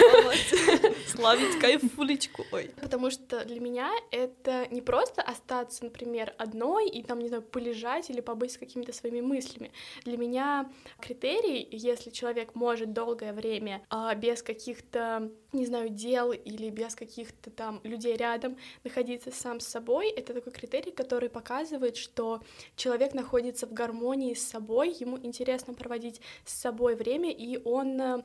Славить 1.09 1.59
кайфулечку, 1.59 2.45
ой. 2.53 2.71
Потому 2.81 3.11
что 3.11 3.45
для 3.45 3.61
меня 3.61 3.91
это 4.11 4.67
не 4.71 4.81
просто 4.81 5.23
остаться 5.23 5.50
остаться, 5.51 5.85
например, 5.85 6.35
одной 6.39 6.89
и 6.89 7.03
там, 7.03 7.19
не 7.19 7.29
знаю, 7.29 7.43
полежать 7.43 8.11
или 8.11 8.21
побыть 8.21 8.53
с 8.53 8.59
какими-то 8.59 8.93
своими 8.93 9.21
мыслями. 9.21 9.73
Для 10.05 10.17
меня 10.17 10.71
критерий, 11.01 11.67
если 11.71 12.11
человек 12.11 12.55
может 12.55 12.93
долгое 12.93 13.33
время 13.33 13.83
а, 13.91 14.15
без 14.15 14.43
каких-то, 14.43 15.31
не 15.53 15.67
знаю, 15.67 15.89
дел 15.89 16.33
или 16.33 16.71
без 16.71 16.95
каких-то 16.95 17.51
там 17.51 17.81
людей 17.83 18.17
рядом 18.17 18.57
находиться 18.85 19.31
сам 19.33 19.61
с 19.61 19.67
собой, 19.67 20.11
это 20.11 20.35
такой 20.35 20.53
критерий, 20.53 20.93
который 20.93 21.29
показывает, 21.29 21.97
что 21.97 22.41
человек 22.77 23.15
находится 23.15 23.67
в 23.67 23.73
гармонии 23.73 24.35
с 24.35 24.49
собой, 24.49 24.97
ему 25.01 25.19
интересно 25.19 25.75
проводить 25.75 26.21
с 26.45 26.55
собой 26.55 26.95
время, 26.95 27.31
и 27.33 27.59
он 27.65 28.23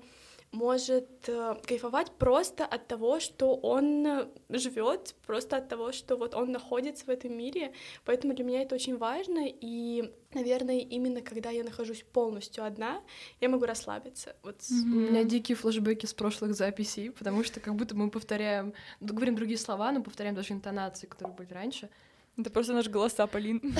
может 0.55 1.07
э, 1.27 1.55
кайфовать 1.65 2.11
просто 2.11 2.65
от 2.65 2.87
того, 2.87 3.19
что 3.19 3.55
он 3.55 4.05
э, 4.07 4.27
живет, 4.49 5.15
просто 5.25 5.57
от 5.57 5.69
того, 5.69 5.91
что 5.91 6.15
вот 6.15 6.33
он 6.33 6.51
находится 6.51 7.05
в 7.05 7.09
этом 7.09 7.37
мире. 7.37 7.73
Поэтому 8.05 8.33
для 8.33 8.43
меня 8.43 8.61
это 8.61 8.75
очень 8.75 8.97
важно. 8.97 9.43
И, 9.45 10.11
наверное, 10.33 10.79
именно 10.79 11.21
когда 11.21 11.49
я 11.49 11.63
нахожусь 11.63 12.03
полностью 12.13 12.63
одна, 12.63 13.01
я 13.41 13.49
могу 13.49 13.65
расслабиться. 13.65 14.35
Вот 14.43 14.59
mm-hmm. 14.59 14.93
У 14.93 15.11
меня 15.11 15.23
дикие 15.23 15.55
флешбеки 15.55 16.05
с 16.05 16.13
прошлых 16.13 16.55
записей, 16.55 17.11
потому 17.11 17.43
что 17.43 17.59
как 17.59 17.75
будто 17.75 17.95
мы 17.95 18.09
повторяем, 18.09 18.73
говорим 19.01 19.35
другие 19.35 19.59
слова, 19.59 19.91
но 19.91 20.01
повторяем 20.01 20.35
даже 20.35 20.53
интонации, 20.53 21.07
которые 21.07 21.35
были 21.35 21.53
раньше. 21.53 21.89
Это 22.37 22.49
просто 22.49 22.73
наш 22.73 22.89
голоса, 22.89 23.27
Полин. 23.27 23.61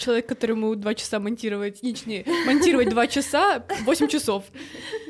Человек, 0.00 0.26
которому 0.26 0.74
два 0.76 0.94
часа 0.94 1.20
монтировать, 1.20 1.82
не, 1.82 1.94
не, 2.06 2.24
монтировать 2.46 2.88
два 2.88 3.06
часа, 3.06 3.66
восемь 3.82 4.08
часов. 4.08 4.44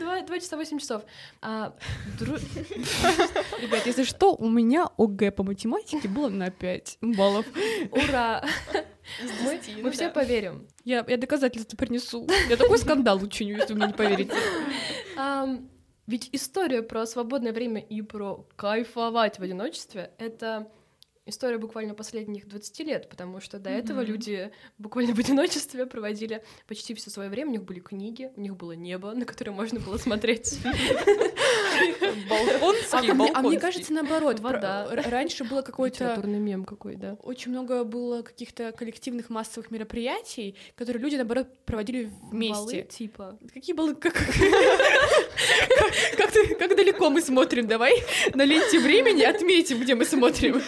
Два, 0.00 0.20
два 0.22 0.40
часа, 0.40 0.56
восемь 0.56 0.78
часов. 0.78 1.02
А, 1.40 1.76
дру... 2.18 2.36
Ребят, 3.62 3.86
если 3.86 4.02
что, 4.02 4.34
у 4.34 4.48
меня 4.48 4.88
ОГЭ 4.98 5.30
по 5.30 5.44
математике 5.44 6.08
было 6.08 6.28
на 6.28 6.50
5 6.50 6.98
баллов. 7.02 7.46
Ура! 7.92 8.44
Мы, 9.44 9.60
мы 9.76 9.82
да. 9.84 9.90
все 9.92 10.10
поверим. 10.10 10.66
Я, 10.84 11.04
я 11.06 11.16
доказательства 11.16 11.76
принесу. 11.76 12.26
Я 12.48 12.56
такой 12.56 12.78
скандал 12.78 13.22
учиню, 13.22 13.58
если 13.58 13.74
вы 13.74 13.78
мне 13.78 13.86
не 13.88 13.92
поверите. 13.92 14.32
Um, 15.16 15.68
ведь 16.06 16.28
история 16.32 16.82
про 16.82 17.06
свободное 17.06 17.52
время 17.52 17.80
и 17.80 18.02
про 18.02 18.44
кайфовать 18.56 19.38
в 19.38 19.42
одиночестве— 19.42 20.10
это 20.18 20.68
история 21.30 21.58
буквально 21.58 21.94
последних 21.94 22.46
20 22.46 22.80
лет, 22.80 23.08
потому 23.08 23.40
что 23.40 23.58
до 23.58 23.70
mm-hmm. 23.70 23.78
этого 23.78 24.00
люди 24.02 24.52
буквально 24.78 25.14
в 25.14 25.18
одиночестве 25.18 25.86
проводили 25.86 26.42
почти 26.66 26.94
все 26.94 27.10
свое 27.10 27.28
время. 27.30 27.50
У 27.50 27.52
них 27.52 27.64
были 27.64 27.80
книги, 27.80 28.30
у 28.36 28.40
них 28.40 28.56
было 28.56 28.72
небо, 28.72 29.12
на 29.12 29.24
которое 29.24 29.52
можно 29.52 29.80
было 29.80 29.96
смотреть. 29.96 30.58
Балконский, 32.28 33.10
а, 33.10 33.38
а 33.38 33.42
мне 33.42 33.58
кажется, 33.58 33.92
наоборот, 33.92 34.40
вода. 34.40 34.86
Раньше 34.90 35.44
было 35.44 35.62
какой-то... 35.62 36.04
Литературный 36.04 36.38
мем 36.38 36.64
какой, 36.64 36.96
да. 36.96 37.16
Очень 37.22 37.52
много 37.52 37.84
было 37.84 38.22
каких-то 38.22 38.72
коллективных 38.72 39.30
массовых 39.30 39.70
мероприятий, 39.70 40.56
которые 40.74 41.02
люди, 41.02 41.16
наоборот, 41.16 41.48
проводили 41.64 42.10
вместе. 42.30 42.82
типа? 42.82 43.38
Какие 43.52 43.74
было... 43.74 43.94
Как 47.00 47.08
далеко 47.08 47.10
мы 47.10 47.22
смотрим? 47.22 47.66
Давай 47.66 47.94
на 48.34 48.44
ленте 48.44 48.78
времени 48.78 49.22
отметим, 49.22 49.80
где 49.80 49.94
мы 49.94 50.04
смотрим 50.04 50.60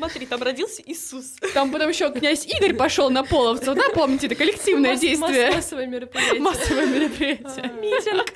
смотри, 0.00 0.26
там 0.26 0.42
родился 0.42 0.82
Иисус. 0.86 1.34
Там 1.52 1.70
потом 1.70 1.88
еще 1.88 2.10
князь 2.12 2.46
Игорь 2.46 2.74
пошел 2.74 3.10
на 3.10 3.24
половцев, 3.24 3.74
да, 3.74 3.88
помните, 3.94 4.26
это 4.26 4.34
коллективное 4.34 4.96
действие. 4.96 5.50
Массовое 5.50 5.86
мероприятие. 5.86 6.40
Массовое 6.40 6.86
мероприятие. 6.86 7.64
А. 7.64 7.80
Митинг. 7.80 8.32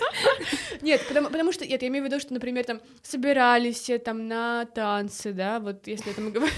Нет, 0.83 1.07
потому, 1.09 1.29
потому 1.29 1.53
что, 1.53 1.67
нет, 1.67 1.81
я 1.81 1.89
имею 1.89 2.05
в 2.05 2.09
виду, 2.09 2.21
что, 2.21 2.35
например, 2.35 2.65
там 2.65 2.81
собирались 3.03 3.77
все 3.77 3.99
там 3.99 4.29
на 4.29 4.67
танцы, 4.67 5.33
да, 5.33 5.61
вот 5.61 5.87
если 5.87 6.13
это 6.13 6.21
мы 6.21 6.31
говорим. 6.31 6.55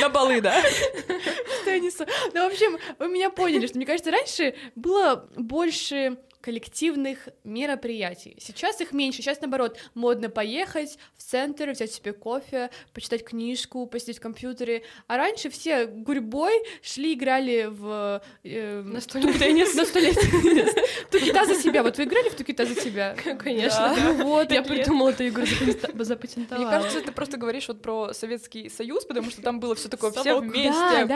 На 0.00 0.08
балы, 0.08 0.40
да? 0.40 0.62
Несу? 1.66 2.06
Ну, 2.32 2.48
в 2.48 2.52
общем, 2.52 2.78
вы 2.98 3.08
меня 3.08 3.28
поняли, 3.30 3.66
что, 3.66 3.76
мне 3.76 3.86
кажется, 3.86 4.10
раньше 4.10 4.54
было 4.74 5.28
больше 5.36 6.18
коллективных 6.46 7.28
мероприятий. 7.42 8.36
Сейчас 8.38 8.80
их 8.80 8.92
меньше, 8.92 9.20
сейчас 9.20 9.40
наоборот, 9.40 9.78
модно 9.94 10.28
поехать 10.30 10.96
в 11.16 11.22
центр, 11.24 11.70
взять 11.70 11.90
себе 11.90 12.12
кофе, 12.12 12.70
почитать 12.94 13.24
книжку, 13.24 13.84
посидеть 13.88 14.18
в 14.18 14.20
компьютере. 14.20 14.84
А 15.08 15.16
раньше 15.16 15.50
все 15.50 15.86
гурьбой 15.86 16.52
шли, 16.82 17.14
играли 17.14 17.66
в... 17.68 18.22
Э, 18.44 18.82
настольный 18.82 19.32
теннис. 19.32 19.74
Настольный 19.74 20.14
теннис. 20.14 20.72
Тукита 21.10 21.46
за 21.46 21.56
себя. 21.56 21.82
Вот 21.82 21.98
вы 21.98 22.04
играли 22.04 22.28
в 22.28 22.36
Тукита 22.36 22.64
за 22.64 22.76
себя? 22.76 23.16
Конечно. 23.40 23.96
Ну 23.96 24.24
вот, 24.26 24.52
я 24.52 24.62
придумала 24.62 25.08
эту 25.08 25.26
игру, 25.26 25.44
запатентовала. 26.04 26.62
Мне 26.62 26.70
кажется, 26.70 27.00
ты 27.00 27.10
просто 27.10 27.38
говоришь 27.38 27.66
вот 27.66 27.82
про 27.82 28.12
Советский 28.12 28.68
Союз, 28.68 29.04
потому 29.04 29.32
что 29.32 29.42
там 29.42 29.58
было 29.58 29.74
все 29.74 29.88
такое, 29.88 30.12
все 30.12 30.38
вместе. 30.38 31.06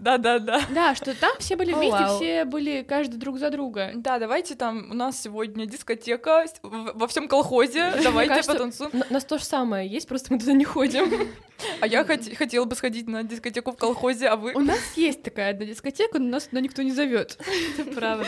Да-да-да. 0.00 0.60
Да, 0.68 0.94
что 0.94 1.18
там 1.18 1.32
все 1.38 1.56
были 1.56 1.72
вместе, 1.72 2.04
все 2.16 2.44
были 2.44 2.82
каждый 2.82 3.16
друг 3.16 3.38
за 3.38 3.48
друга. 3.48 3.92
Да, 3.94 4.18
давайте 4.18 4.54
там 4.54 4.65
там 4.66 4.90
у 4.90 4.94
нас 4.94 5.22
сегодня 5.22 5.64
дискотека 5.66 6.44
во 6.62 7.06
всем 7.06 7.28
колхозе, 7.28 7.92
давайте 8.02 8.30
кажется, 8.30 8.52
потанцуем. 8.52 9.04
У 9.08 9.12
нас 9.12 9.24
то 9.24 9.38
же 9.38 9.44
самое 9.44 9.88
есть, 9.88 10.08
просто 10.08 10.32
мы 10.32 10.40
туда 10.40 10.52
не 10.52 10.64
ходим. 10.64 11.28
А 11.80 11.86
я 11.86 12.02
хот- 12.02 12.34
хотела 12.36 12.66
бы 12.66 12.76
сходить 12.76 13.06
на 13.08 13.22
дискотеку 13.22 13.72
в 13.72 13.76
колхозе, 13.76 14.28
а 14.28 14.36
вы? 14.36 14.52
У 14.52 14.60
нас 14.60 14.78
есть 14.94 15.22
такая 15.22 15.52
одна 15.52 15.64
дискотека, 15.64 16.18
но 16.18 16.28
нас 16.28 16.48
туда 16.48 16.60
никто 16.60 16.82
не 16.82 16.92
зовет. 16.92 17.38
Это 17.78 17.90
правда. 17.92 18.26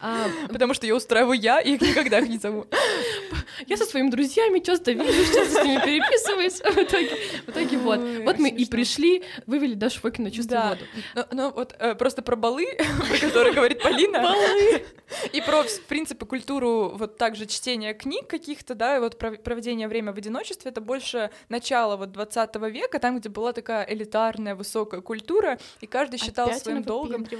А, 0.00 0.26
потому 0.48 0.74
что 0.74 0.84
я 0.84 0.96
устраиваю 0.96 1.38
я, 1.38 1.60
и 1.60 1.74
их 1.74 1.80
никогда 1.80 2.20
не 2.20 2.38
зову. 2.38 2.66
Я 3.66 3.76
со 3.76 3.86
своими 3.86 4.10
друзьями 4.10 4.58
часто 4.58 4.92
вижу, 4.92 5.32
часто 5.32 5.62
с 5.62 5.64
ними 5.64 5.80
переписываюсь. 5.82 6.60
В 6.60 6.76
итоге, 6.76 7.10
в 7.46 7.48
итоге 7.48 7.78
вот. 7.78 8.00
Вот 8.24 8.38
мы 8.38 8.50
и 8.50 8.66
пришли, 8.66 9.24
вывели 9.46 9.74
Дашу 9.74 10.00
Фокину 10.00 10.30
чистую 10.30 10.60
воду. 10.60 10.84
Но, 11.30 11.50
вот 11.50 11.74
э, 11.78 11.94
просто 11.94 12.20
про 12.20 12.36
балы, 12.36 12.66
про 13.08 13.18
которые 13.18 13.54
говорит 13.54 13.82
Полина. 13.82 14.22
Балы. 14.22 14.84
И 15.32 15.40
про 15.40 15.62
в 15.68 15.86
принципе, 15.86 16.26
культуру 16.26 16.92
вот 16.94 17.16
также 17.16 17.46
чтения 17.46 17.94
книг 17.94 18.28
каких-то, 18.28 18.74
да, 18.74 18.96
и 18.96 19.00
вот 19.00 19.18
проведение 19.18 19.88
времени 19.88 20.12
в 20.12 20.18
одиночестве, 20.18 20.70
это 20.70 20.80
больше 20.80 21.30
начало 21.48 21.96
вот 21.96 22.12
20 22.12 22.56
века, 22.70 22.98
там, 22.98 23.18
где 23.18 23.28
была 23.28 23.52
такая 23.52 23.84
элитарная 23.84 24.54
высокая 24.54 25.00
культура, 25.00 25.58
и 25.80 25.86
каждый 25.86 26.18
считал 26.18 26.48
Опять 26.48 26.62
своим 26.62 26.82
долгом. 26.82 27.26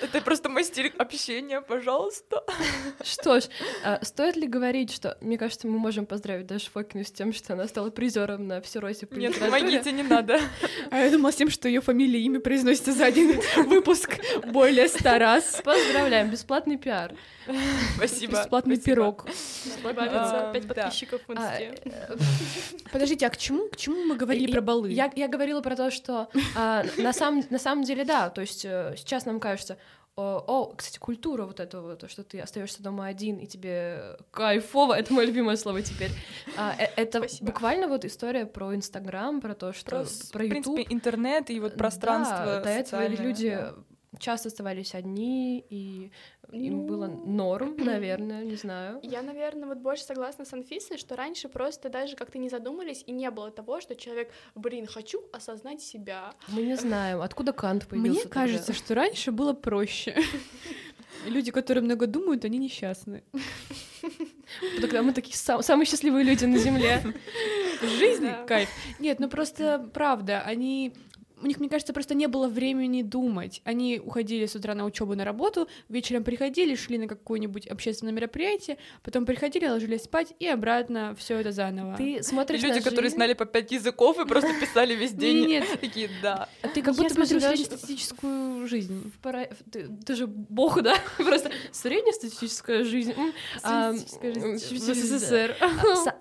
Это 0.00 0.20
просто 0.22 0.48
мой 0.48 0.64
стиль 0.64 0.92
общения, 0.98 1.60
пожалуйста. 1.60 2.44
Что 3.02 3.40
ж, 3.40 3.44
а, 3.84 4.02
стоит 4.02 4.36
ли 4.36 4.46
говорить, 4.46 4.92
что, 4.92 5.18
мне 5.20 5.36
кажется, 5.36 5.66
мы 5.66 5.78
можем 5.78 6.06
поздравить 6.06 6.46
Дашу 6.46 6.70
Фокину 6.70 7.04
с 7.04 7.10
тем, 7.10 7.32
что 7.32 7.54
она 7.54 7.66
стала 7.66 7.90
призером 7.90 8.46
на 8.46 8.60
Всероссии 8.60 9.04
по 9.04 9.14
Нет, 9.14 9.38
помогите, 9.38 9.92
не 9.92 10.02
надо. 10.02 10.40
А 10.90 10.98
я 10.98 11.10
думала 11.10 11.32
с 11.32 11.36
тем, 11.36 11.50
что 11.50 11.68
ее 11.68 11.80
фамилия 11.80 12.20
и 12.20 12.24
имя 12.24 12.40
произносится 12.40 12.92
за 12.92 13.06
один 13.06 13.40
выпуск 13.66 14.18
более 14.46 14.88
ста 14.88 15.18
раз. 15.18 15.60
Поздравляем, 15.64 16.30
бесплатный 16.30 16.78
пиар. 16.78 17.14
Спасибо. 17.96 18.32
Бесплатный 18.38 18.78
пирог. 18.78 19.26
Добавится 19.82 20.50
пять 20.52 20.68
подписчиков 20.68 21.20
в 21.26 21.32
а, 21.32 21.34
инсте. 21.34 21.74
Э, 21.84 22.16
подождите, 22.92 23.26
а 23.26 23.30
к 23.30 23.36
чему, 23.36 23.68
к 23.68 23.76
чему 23.76 24.04
мы 24.04 24.16
говорили 24.16 24.50
про 24.50 24.60
балы? 24.60 24.92
Я, 24.92 25.10
я 25.16 25.28
говорила 25.28 25.60
про 25.60 25.76
то, 25.76 25.90
что 25.90 26.28
а, 26.56 26.84
на, 26.98 27.12
самом, 27.12 27.44
на 27.50 27.58
самом 27.58 27.84
деле, 27.84 28.04
да, 28.04 28.30
то 28.30 28.40
есть 28.40 28.64
э, 28.64 28.94
сейчас 28.96 29.24
нам 29.26 29.40
кажется, 29.40 29.78
о, 30.16 30.74
кстати, 30.76 30.98
культура 30.98 31.44
вот 31.44 31.60
этого, 31.60 31.96
то, 31.96 32.08
что 32.08 32.22
ты 32.24 32.40
остаешься 32.40 32.82
дома 32.82 33.06
один, 33.06 33.38
и 33.38 33.46
тебе 33.46 34.16
кайфово, 34.30 34.94
это 34.98 35.12
мое 35.14 35.26
любимое 35.26 35.56
слово 35.56 35.82
теперь. 35.82 36.10
А, 36.56 36.74
э, 36.78 36.88
это 36.96 37.18
Спасибо. 37.18 37.46
буквально 37.46 37.88
вот 37.88 38.04
история 38.04 38.46
про 38.46 38.74
Инстаграм, 38.74 39.40
про 39.40 39.54
то, 39.54 39.72
что 39.72 39.90
про, 39.90 40.06
про 40.32 40.44
YouTube. 40.44 40.66
В 40.66 40.74
принципе, 40.74 40.94
интернет 40.94 41.50
и 41.50 41.60
вот 41.60 41.74
пространство 41.74 42.44
да, 42.44 42.62
до 42.62 42.70
этого 42.70 43.06
люди 43.06 43.50
да. 43.50 43.74
Часто 44.18 44.48
оставались 44.48 44.94
одни, 44.94 45.64
и 45.70 46.10
им 46.50 46.86
было 46.86 47.06
ну, 47.06 47.26
норм, 47.26 47.76
наверное, 47.78 48.44
не 48.44 48.56
знаю. 48.56 49.00
Я, 49.02 49.22
наверное, 49.22 49.68
вот 49.68 49.78
больше 49.78 50.04
согласна 50.04 50.44
с 50.44 50.52
Анфисой, 50.52 50.98
что 50.98 51.16
раньше 51.16 51.48
просто 51.48 51.88
даже 51.88 52.16
как-то 52.16 52.38
не 52.38 52.48
задумались, 52.48 53.04
и 53.06 53.12
не 53.12 53.30
было 53.30 53.50
того, 53.50 53.80
что 53.80 53.94
человек, 53.94 54.30
блин, 54.54 54.86
хочу 54.86 55.22
осознать 55.32 55.80
себя. 55.80 56.32
Мы 56.48 56.62
не 56.62 56.76
знаем, 56.76 57.20
откуда 57.20 57.52
Кант 57.52 57.86
появился. 57.86 58.10
Мне 58.10 58.22
тогда? 58.22 58.34
кажется, 58.34 58.72
что 58.72 58.94
раньше 58.94 59.32
было 59.32 59.52
проще. 59.52 60.16
Люди, 61.26 61.50
которые 61.50 61.84
много 61.84 62.06
думают, 62.06 62.44
они 62.44 62.58
несчастны. 62.58 63.22
Тогда 64.80 65.02
мы 65.02 65.12
такие 65.12 65.36
самые 65.36 65.86
счастливые 65.86 66.24
люди 66.24 66.44
на 66.44 66.56
Земле. 66.56 67.02
Жизнь 67.98 68.28
кайф. 68.46 68.68
Нет, 68.98 69.20
ну 69.20 69.28
просто 69.28 69.90
правда, 69.92 70.40
они 70.42 70.94
у 71.42 71.46
них, 71.46 71.58
мне 71.58 71.68
кажется, 71.68 71.92
просто 71.92 72.14
не 72.14 72.26
было 72.26 72.48
времени 72.48 73.02
думать. 73.02 73.62
Они 73.64 73.98
уходили 73.98 74.46
с 74.46 74.54
утра 74.54 74.74
на 74.74 74.84
учебу 74.84 75.14
на 75.14 75.24
работу, 75.24 75.68
вечером 75.88 76.24
приходили, 76.24 76.74
шли 76.74 76.98
на 76.98 77.06
какое-нибудь 77.06 77.66
общественное 77.66 78.12
мероприятие, 78.12 78.78
потом 79.02 79.26
приходили, 79.26 79.66
ложились 79.66 80.04
спать 80.04 80.34
и 80.38 80.46
обратно 80.46 81.14
все 81.18 81.38
это 81.38 81.52
заново. 81.52 81.96
Ты 81.96 82.22
смотришь 82.22 82.60
и 82.60 82.66
люди, 82.66 82.78
на 82.78 82.82
которые 82.82 83.04
жизнь... 83.08 83.16
знали 83.16 83.34
по 83.34 83.46
пять 83.46 83.72
языков 83.72 84.18
и 84.18 84.26
просто 84.26 84.50
писали 84.60 84.94
весь 84.94 85.12
день. 85.12 85.46
Нет, 85.46 85.64
такие, 85.80 86.10
да. 86.22 86.48
А 86.62 86.68
ты 86.68 86.82
как 86.82 86.94
будто 86.94 87.14
бы 87.14 87.24
живешь 87.24 87.42
среднестатистическую 87.42 88.66
жизнь. 88.66 89.12
Ты 90.04 90.14
же 90.14 90.26
бог, 90.26 90.82
да? 90.82 90.94
Просто 91.16 91.50
среднестатистическая 91.72 92.84
жизнь. 92.84 93.14
Среднестатистическая 93.62 94.34
жизнь 94.94 95.14
в 95.14 95.18
СССР. 95.18 95.56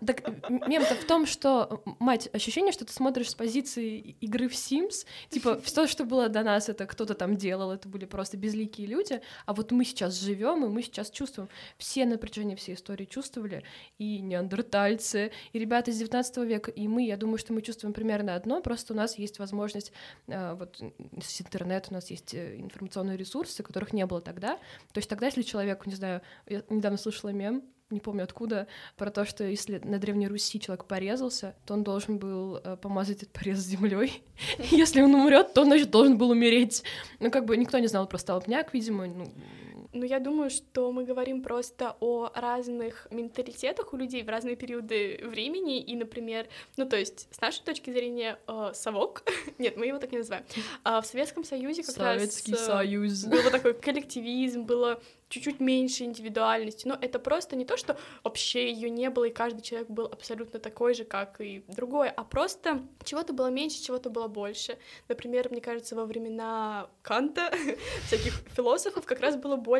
Так 0.05 0.23
мем-то 0.67 0.95
в 0.95 1.03
том, 1.03 1.25
что, 1.25 1.83
мать, 1.99 2.29
ощущение, 2.33 2.71
что 2.71 2.85
ты 2.85 2.93
смотришь 2.93 3.29
с 3.29 3.35
позиции 3.35 4.15
игры 4.21 4.47
в 4.47 4.53
Sims, 4.53 5.05
Типа, 5.30 5.60
все, 5.63 5.88
что 5.88 6.06
было 6.06 6.30
до 6.30 6.44
нас, 6.44 6.70
это 6.70 6.86
кто-то 6.86 7.13
там 7.13 7.36
делал, 7.36 7.72
это 7.72 7.88
были 7.88 8.06
просто 8.06 8.38
безликие 8.38 8.88
люди, 8.88 9.22
а 9.46 9.54
вот 9.54 9.72
мы 9.72 9.86
сейчас 9.86 10.20
живем, 10.20 10.66
и 10.66 10.70
мы 10.70 10.82
сейчас 10.82 11.10
чувствуем. 11.10 11.50
Все 11.78 12.06
на 12.06 12.18
протяжении 12.18 12.56
всей 12.56 12.75
истории 12.75 13.06
чувствовали, 13.06 13.63
и 13.98 14.20
неандертальцы, 14.20 15.32
и 15.54 15.60
ребята 15.60 15.92
из 15.92 15.98
19 15.98 16.38
века, 16.38 16.72
и 16.72 16.88
мы, 16.88 17.06
я 17.06 17.18
думаю, 17.18 17.38
что 17.38 17.54
мы 17.54 17.62
чувствуем 17.62 17.94
примерно 17.94 18.36
одно, 18.36 18.62
просто 18.62 18.94
у 18.94 18.96
нас 18.96 19.18
есть 19.18 19.39
возможность, 19.39 19.91
э, 20.28 20.54
вот 20.54 20.82
с 21.22 21.41
интернет 21.41 21.88
у 21.89 21.93
нас 21.93 22.10
есть 22.10 22.34
э, 22.34 22.58
информационные 22.58 23.17
ресурсы, 23.17 23.63
которых 23.63 23.93
не 23.93 24.06
было 24.06 24.22
тогда. 24.22 24.58
То 24.93 24.98
есть 24.98 25.10
тогда, 25.10 25.28
если 25.28 25.41
человек, 25.41 25.86
не 25.86 25.95
знаю, 25.95 26.22
я 26.48 26.63
недавно 26.69 26.98
слышала 26.98 27.30
мем, 27.30 27.63
не 27.91 27.99
помню 27.99 28.23
откуда, 28.23 28.67
про 28.97 29.10
то, 29.10 29.25
что 29.25 29.43
если 29.43 29.80
на 29.80 29.97
Древней 29.97 30.28
Руси 30.28 30.60
человек 30.60 30.86
порезался, 30.86 31.56
то 31.65 31.73
он 31.73 31.84
должен 31.84 32.17
был 32.17 32.58
э, 32.58 32.78
помазать 32.78 33.23
этот 33.23 33.30
порез 33.30 33.60
землей. 33.60 34.23
если 34.71 35.02
он 35.02 35.15
умрет, 35.15 35.54
то 35.54 35.62
он, 35.62 35.67
значит, 35.67 35.89
должен 35.89 36.17
был 36.17 36.30
умереть. 36.30 36.84
Ну, 37.19 37.32
как 37.32 37.45
бы 37.45 37.58
никто 37.58 37.80
не 37.80 37.88
знал 37.88 38.08
про 38.08 38.17
столбняк, 38.17 38.73
видимо, 38.73 39.08
ну, 39.08 39.32
ну, 39.93 40.06
я 40.06 40.19
думаю, 40.19 40.49
что 40.49 40.91
мы 40.91 41.04
говорим 41.04 41.41
просто 41.41 41.95
о 41.99 42.30
разных 42.36 43.08
менталитетах 43.12 43.93
у 43.93 43.97
людей 43.97 44.23
в 44.23 44.30
разные 44.30 44.56
периоды 44.56 45.19
времени, 45.23 45.82
и, 45.82 45.95
например, 45.95 46.47
ну, 46.78 46.88
то 46.88 46.97
есть, 46.97 47.28
с 47.32 47.41
нашей 47.41 47.63
точки 47.63 47.91
зрения, 47.91 48.39
э, 48.47 48.71
совок, 48.73 49.23
нет, 49.58 49.78
мы 49.78 49.88
его 49.88 49.97
так 49.97 50.12
не 50.12 50.19
называем, 50.19 50.45
а 50.84 51.02
в 51.02 51.06
Советском 51.06 51.43
Союзе 51.43 51.84
как 51.84 51.95
Советский 51.95 52.52
раз... 52.52 52.62
Э, 52.62 52.65
Союз. 52.65 53.25
Был 53.25 53.49
такой 53.52 53.73
коллективизм, 53.73 54.63
было 54.63 55.02
чуть-чуть 55.30 55.60
меньше 55.60 56.04
индивидуальности, 56.04 56.88
но 56.88 56.97
это 56.99 57.19
просто 57.19 57.56
не 57.56 57.65
то, 57.65 57.78
что 57.78 57.97
вообще 58.23 58.71
ее 58.71 58.89
не 58.89 59.10
было, 59.10 59.25
и 59.25 59.30
каждый 59.32 59.62
человек 59.62 59.89
был 59.89 60.06
абсолютно 60.06 60.60
такой 60.60 60.93
же, 60.95 61.04
как 61.06 61.39
и 61.39 61.63
другой, 61.67 62.10
а 62.10 62.23
просто 62.23 62.82
чего-то 63.04 63.32
было 63.32 63.47
меньше, 63.47 63.82
чего-то 63.82 64.10
было 64.10 64.28
больше. 64.28 64.78
Например, 65.08 65.47
мне 65.49 65.62
кажется, 65.62 65.95
во 65.95 66.06
времена 66.06 66.89
Канта, 67.02 67.54
всяких 68.08 68.34
философов, 68.56 69.06
как 69.06 69.19
раз 69.19 69.36
было 69.36 69.56
больше 69.56 69.79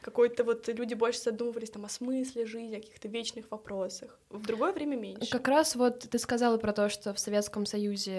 какой-то 0.00 0.44
вот, 0.44 0.68
люди 0.68 0.94
больше 0.94 1.20
задумывались 1.20 1.70
там 1.70 1.84
о 1.84 1.88
смысле 1.88 2.46
жизни, 2.46 2.76
о 2.76 2.80
каких-то 2.80 3.08
вечных 3.08 3.50
вопросах. 3.50 4.18
В 4.30 4.46
другое 4.46 4.72
время 4.72 4.96
меньше. 4.96 5.30
Как 5.30 5.48
раз 5.48 5.76
вот 5.76 6.00
ты 6.00 6.18
сказала 6.18 6.58
про 6.58 6.72
то, 6.72 6.88
что 6.88 7.14
в 7.14 7.18
Советском 7.18 7.66
Союзе 7.66 8.12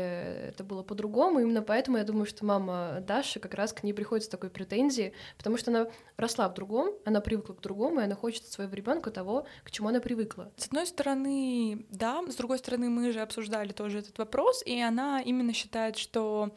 это 0.50 0.64
было 0.64 0.84
по-другому, 0.84 1.40
именно 1.40 1.62
поэтому 1.62 1.98
я 1.98 2.04
думаю, 2.04 2.26
что 2.26 2.46
мама 2.46 3.04
Даши 3.08 3.40
как 3.40 3.54
раз 3.54 3.74
к 3.74 3.84
ней 3.84 3.94
приходит 3.94 4.26
с 4.26 4.30
такой 4.30 4.50
претензией, 4.50 5.14
потому 5.38 5.58
что 5.58 5.72
она 5.72 5.88
росла 6.18 6.50
в 6.50 6.54
другом, 6.54 6.94
она 7.06 7.22
привыкла 7.22 7.54
к 7.54 7.62
другому, 7.62 8.02
и 8.02 8.04
она 8.04 8.16
хочет 8.16 8.44
от 8.44 8.52
своего 8.52 8.74
ребенка 8.74 9.12
того, 9.12 9.46
к 9.64 9.72
чему 9.72 9.90
она 9.90 10.00
привыкла. 10.00 10.52
С 10.58 10.68
одной 10.68 10.86
стороны, 10.86 11.86
да, 11.90 12.24
с 12.28 12.36
другой 12.36 12.58
стороны, 12.58 12.90
мы 12.90 13.12
же 13.12 13.22
обсуждали 13.22 13.72
тоже 13.72 14.00
этот 14.00 14.18
вопрос, 14.18 14.64
и 14.66 14.80
она 14.80 15.22
именно 15.22 15.54
считает, 15.54 15.98
что 15.98 16.52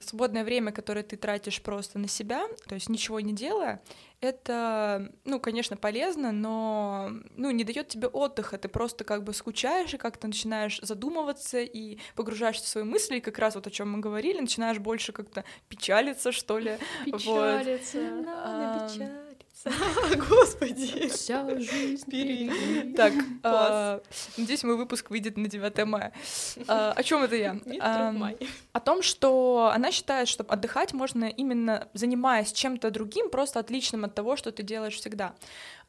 свободное 0.00 0.44
время, 0.44 0.72
которое 0.72 1.02
ты 1.02 1.16
тратишь 1.16 1.60
просто 1.62 1.98
на 1.98 2.08
себя, 2.08 2.46
то 2.66 2.74
есть 2.74 2.88
ничего 2.88 3.20
не 3.20 3.32
делая, 3.32 3.82
это, 4.20 5.12
ну, 5.24 5.38
конечно, 5.38 5.76
полезно, 5.76 6.32
но, 6.32 7.10
ну, 7.36 7.50
не 7.50 7.64
дает 7.64 7.88
тебе 7.88 8.08
отдыха, 8.08 8.58
ты 8.58 8.68
просто 8.68 9.04
как 9.04 9.22
бы 9.22 9.32
скучаешь 9.32 9.94
и 9.94 9.98
как-то 9.98 10.26
начинаешь 10.26 10.80
задумываться 10.82 11.60
и 11.60 11.98
погружаешься 12.16 12.64
в 12.64 12.68
свои 12.68 12.84
мысли, 12.84 13.18
и 13.18 13.20
как 13.20 13.38
раз 13.38 13.54
вот 13.54 13.66
о 13.66 13.70
чем 13.70 13.92
мы 13.92 14.00
говорили, 14.00 14.40
начинаешь 14.40 14.78
больше 14.78 15.12
как-то 15.12 15.44
печалиться, 15.68 16.32
что 16.32 16.58
ли. 16.58 16.78
Печалиться, 17.04 18.00
вот. 18.00 18.26
надо 18.26 18.92
печалиться. 18.92 19.27
Господи. 20.28 21.08
Вся 21.08 21.48
жизнь 21.58 22.02
впереди. 22.02 22.92
Так, 22.94 23.12
а, 23.42 24.00
надеюсь, 24.36 24.62
мой 24.64 24.76
выпуск 24.76 25.10
выйдет 25.10 25.36
на 25.36 25.48
9 25.48 25.84
мая. 25.84 26.12
А, 26.66 26.92
о 26.92 27.02
чем 27.02 27.24
это 27.24 27.36
я? 27.36 27.56
О 28.72 28.80
том, 28.80 29.02
что 29.02 29.70
она 29.74 29.90
считает, 29.90 30.28
что 30.28 30.44
отдыхать 30.44 30.92
можно 30.92 31.24
именно 31.24 31.88
занимаясь 31.94 32.52
чем-то 32.52 32.90
другим, 32.90 33.30
просто 33.30 33.58
отличным 33.58 34.04
от 34.04 34.14
того, 34.14 34.36
что 34.36 34.52
ты 34.52 34.62
делаешь 34.62 34.94
всегда. 34.94 35.34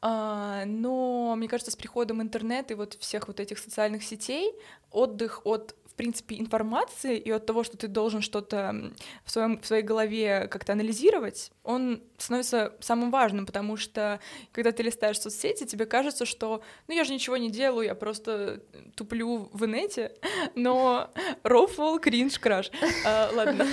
А, 0.02 0.64
но 0.64 1.34
мне 1.36 1.48
кажется, 1.48 1.70
с 1.70 1.76
приходом 1.76 2.22
интернета 2.22 2.72
и 2.72 2.76
вот 2.76 2.94
всех 2.94 3.28
вот 3.28 3.38
этих 3.38 3.58
социальных 3.58 4.02
сетей 4.02 4.52
отдых 4.90 5.42
от 5.44 5.74
принципе, 6.00 6.38
информации 6.38 7.18
и 7.18 7.30
от 7.30 7.44
того, 7.44 7.62
что 7.62 7.76
ты 7.76 7.86
должен 7.86 8.22
что-то 8.22 8.92
в, 9.24 9.30
своем, 9.30 9.60
в 9.60 9.66
своей 9.66 9.82
голове 9.82 10.48
как-то 10.50 10.72
анализировать, 10.72 11.52
он 11.62 12.02
становится 12.16 12.72
самым 12.80 13.10
важным, 13.10 13.44
потому 13.44 13.76
что 13.76 14.18
когда 14.52 14.72
ты 14.72 14.82
листаешь 14.82 15.20
соцсети, 15.20 15.66
тебе 15.66 15.84
кажется, 15.84 16.24
что 16.24 16.62
ну 16.88 16.94
я 16.94 17.04
же 17.04 17.12
ничего 17.12 17.36
не 17.36 17.50
делаю, 17.50 17.86
я 17.86 17.94
просто 17.94 18.62
туплю 18.94 19.50
в 19.52 19.66
инете, 19.66 20.12
но 20.54 21.10
рофл, 21.42 21.98
кринж, 21.98 22.38
краш. 22.38 22.70
Ладно. 23.04 23.66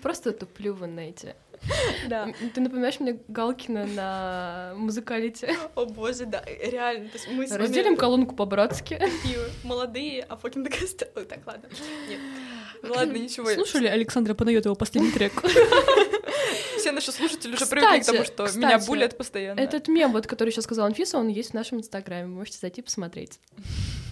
Просто 0.00 0.30
туплю 0.30 0.74
в 0.74 0.86
инете. 0.86 1.34
Да. 2.08 2.28
Ты 2.54 2.60
напоминаешь 2.60 3.00
мне 3.00 3.18
Галкина 3.28 3.86
на 3.86 4.72
музыкалите. 4.76 5.56
О 5.74 5.86
боже, 5.86 6.26
да, 6.26 6.44
реально. 6.46 7.08
То 7.08 7.18
есть 7.18 7.28
мы 7.30 7.46
Разделим 7.46 7.96
колонку 7.96 8.34
по-братски. 8.34 8.98
Такие 8.98 9.38
молодые, 9.62 10.22
а 10.28 10.36
fucking 10.36 10.66
the 10.66 11.24
Так, 11.24 11.46
ладно. 11.46 11.68
Нет. 12.08 12.20
Ну 12.82 12.94
ладно, 12.94 13.16
ничего. 13.16 13.50
Слушали 13.50 13.86
Александра 13.86 14.34
Панайотова 14.34 14.74
последний 14.74 15.10
трек? 15.10 15.32
Все 16.78 16.92
наши 16.92 17.12
слушатели 17.12 17.54
уже 17.54 17.66
привыкли 17.66 18.00
к 18.00 18.04
тому, 18.04 18.24
что 18.24 18.58
меня 18.58 18.78
булят 18.78 19.16
постоянно. 19.16 19.58
Этот 19.58 19.88
мем, 19.88 20.12
вот, 20.12 20.26
который 20.26 20.50
сейчас 20.50 20.64
сказал 20.64 20.86
Анфиса, 20.86 21.16
он 21.18 21.28
есть 21.28 21.50
в 21.50 21.54
нашем 21.54 21.78
инстаграме. 21.78 22.26
Можете 22.26 22.58
зайти 22.58 22.82
посмотреть. 22.82 23.40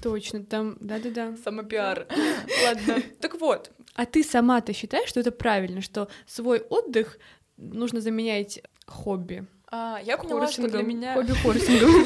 Точно, 0.02 0.42
там, 0.42 0.76
да-да-да. 0.80 1.36
Самопиар. 1.44 2.06
Ладно. 2.64 3.02
Так 3.20 3.38
вот. 3.38 3.70
А 3.94 4.06
ты 4.06 4.24
сама-то 4.24 4.72
считаешь, 4.72 5.08
что 5.08 5.20
это 5.20 5.30
правильно, 5.32 5.82
что 5.82 6.08
свой 6.26 6.60
отдых 6.60 7.18
нужно 7.62 8.00
заменять 8.00 8.62
хобби? 8.86 9.46
А, 9.74 9.98
я 10.04 10.18
поняла, 10.18 10.48
что 10.48 10.68
для 10.68 10.82
меня... 10.82 11.14
Хобби 11.14 11.32
хорсингом. 11.42 12.04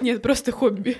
Нет, 0.00 0.22
просто 0.22 0.52
хобби. 0.52 0.96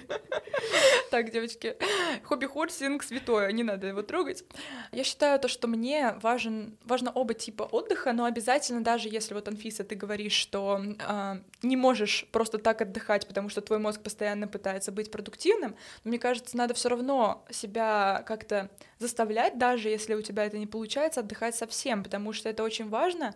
Так, 1.10 1.30
девочки, 1.30 1.76
хобби-хорсинг 2.24 3.02
святое, 3.02 3.50
не 3.52 3.62
надо 3.62 3.86
его 3.86 4.02
трогать. 4.02 4.44
Я 4.92 5.04
считаю 5.04 5.40
то, 5.40 5.48
что 5.48 5.66
мне 5.66 6.14
важен, 6.20 6.76
важно 6.84 7.10
оба 7.10 7.32
типа 7.32 7.62
отдыха, 7.62 8.12
но 8.12 8.26
обязательно 8.26 8.82
даже 8.82 9.08
если 9.08 9.32
вот, 9.32 9.48
Анфиса, 9.48 9.84
ты 9.84 9.94
говоришь, 9.94 10.34
что 10.34 10.82
а, 11.06 11.38
не 11.62 11.76
можешь 11.76 12.26
просто 12.30 12.58
так 12.58 12.82
отдыхать, 12.82 13.26
потому 13.26 13.48
что 13.48 13.62
твой 13.62 13.78
мозг 13.78 14.02
постоянно 14.02 14.46
пытается 14.46 14.92
быть 14.92 15.10
продуктивным, 15.10 15.74
но 16.04 16.08
мне 16.10 16.18
кажется, 16.18 16.56
надо 16.58 16.74
все 16.74 16.90
равно 16.90 17.42
себя 17.50 18.22
как-то 18.26 18.68
заставлять, 18.98 19.58
даже 19.58 19.88
если 19.88 20.14
у 20.14 20.20
тебя 20.22 20.44
это 20.44 20.58
не 20.58 20.66
получается, 20.66 21.20
отдыхать 21.20 21.54
совсем, 21.54 22.04
потому 22.04 22.34
что 22.34 22.50
это 22.50 22.62
очень 22.62 22.88
важно, 22.90 23.34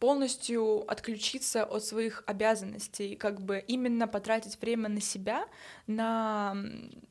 полностью 0.00 0.90
отключиться 0.90 1.62
от 1.62 1.84
своих 1.84 2.24
обязанностей, 2.26 3.16
как 3.16 3.40
бы 3.40 3.62
именно 3.68 4.08
потратить 4.08 4.60
время 4.60 4.88
на 4.88 5.00
себя, 5.00 5.46
на 5.86 6.56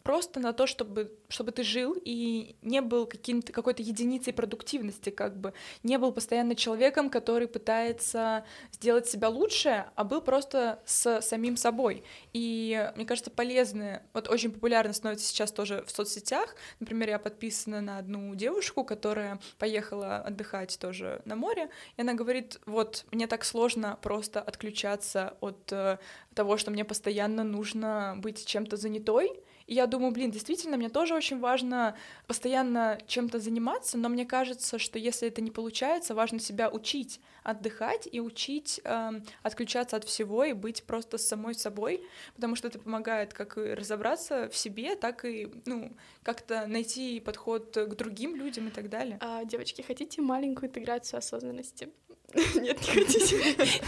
просто 0.04 0.40
на 0.40 0.54
то, 0.54 0.66
чтобы, 0.66 1.16
чтобы 1.28 1.52
ты 1.52 1.62
жил 1.62 1.96
и 2.04 2.56
не 2.64 2.82
был 2.82 3.06
каким-то, 3.06 3.54
какой-то 3.54 3.84
единицей 3.84 4.34
продуктивности, 4.34 5.12
как 5.12 5.38
бы 5.38 5.54
не 5.84 6.00
был 6.00 6.12
постоянно 6.12 6.56
человеком, 6.56 7.12
который 7.12 7.48
пытается 7.48 8.44
сделать 8.72 9.08
себя 9.08 9.30
лучше, 9.30 9.86
а 9.94 10.04
был 10.04 10.22
просто 10.22 10.82
с 10.86 11.22
самим 11.22 11.58
собой. 11.58 12.04
И 12.34 12.92
мне 12.96 13.06
кажется, 13.06 13.30
полезно, 13.30 14.02
вот 14.14 14.30
очень 14.30 14.52
популярно 14.52 14.94
становится 14.94 15.28
сейчас 15.28 15.52
тоже 15.52 15.84
в 15.86 15.92
соцсетях. 15.92 16.56
Например, 16.80 17.10
я 17.10 17.20
подписана 17.20 17.82
на 17.82 18.00
одну 18.00 18.34
девушку, 18.34 18.84
которая 18.84 19.40
поехала 19.60 20.18
отдыхать 20.18 20.80
тоже 20.80 21.22
на 21.26 21.36
море, 21.36 21.70
и 21.98 22.02
она 22.02 22.16
говорит, 22.16 22.60
вот, 22.66 22.79
мне 23.12 23.28
так 23.28 23.46
сложно 23.46 23.98
просто 24.02 24.42
отключаться 24.42 25.38
от 25.42 25.72
э, 25.72 25.98
того, 26.34 26.58
что 26.58 26.72
мне 26.72 26.86
постоянно 26.86 27.44
нужно 27.44 28.16
быть 28.18 28.46
чем-то 28.46 28.78
занятой. 28.78 29.32
И 29.70 29.76
я 29.76 29.86
думаю, 29.86 30.12
блин, 30.12 30.32
действительно, 30.32 30.78
мне 30.78 30.90
тоже 30.90 31.14
очень 31.14 31.40
важно 31.40 31.96
постоянно 32.26 32.98
чем-то 33.06 33.38
заниматься, 33.38 34.00
но 34.00 34.10
мне 34.10 34.26
кажется, 34.26 34.80
что 34.80 34.98
если 34.98 35.28
это 35.28 35.42
не 35.42 35.52
получается, 35.52 36.16
важно 36.16 36.40
себя 36.40 36.70
учить 36.70 37.22
отдыхать 37.44 38.10
и 38.12 38.20
учить 38.20 38.82
эм, 38.84 39.24
отключаться 39.44 39.98
от 39.98 40.06
всего 40.06 40.44
и 40.44 40.54
быть 40.54 40.84
просто 40.86 41.20
самой 41.20 41.54
собой, 41.54 42.04
потому 42.34 42.56
что 42.56 42.68
это 42.68 42.80
помогает 42.80 43.34
как 43.34 43.58
разобраться 43.58 44.50
в 44.50 44.58
себе, 44.58 44.96
так 44.96 45.24
и, 45.24 45.52
ну, 45.68 45.96
как-то 46.24 46.66
найти 46.66 47.20
подход 47.20 47.76
к 47.76 47.96
другим 47.96 48.36
людям 48.36 48.70
и 48.70 48.72
так 48.72 48.90
далее. 48.90 49.20
А, 49.22 49.46
девочки, 49.46 49.84
хотите 49.84 50.22
маленькую 50.22 50.70
интеграцию 50.70 51.20
осознанности? 51.20 51.90
Нет, 52.56 52.80
не 52.82 53.04
хотите. 53.04 53.38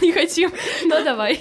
Не 0.02 0.12
хотим, 0.12 0.50
но 0.84 1.04
давай. 1.04 1.38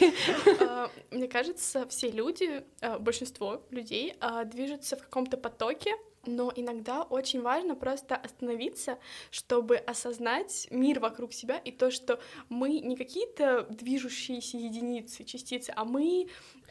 А, 0.60 0.90
Мне 1.10 1.28
кажется, 1.28 1.88
все 1.88 2.12
люди, 2.12 2.64
а, 2.82 3.00
большинство 3.00 3.64
людей 3.72 4.16
а, 4.20 4.44
движутся 4.44 4.96
в 4.96 5.02
каком-то 5.02 5.38
потоке, 5.38 5.92
но 6.26 6.52
иногда 6.56 7.02
очень 7.04 7.42
важно 7.42 7.76
просто 7.76 8.16
остановиться, 8.16 9.00
чтобы 9.32 9.78
осознать 9.78 10.68
мир 10.70 11.00
вокруг 11.00 11.34
себя 11.34 11.58
и 11.58 11.72
то, 11.72 11.90
что 11.90 12.20
мы 12.50 12.80
не 12.80 12.96
какие-то 12.96 13.66
движущиеся 13.70 14.58
единицы, 14.58 15.24
частицы, 15.24 15.74
а 15.76 15.86
мы... 15.86 16.28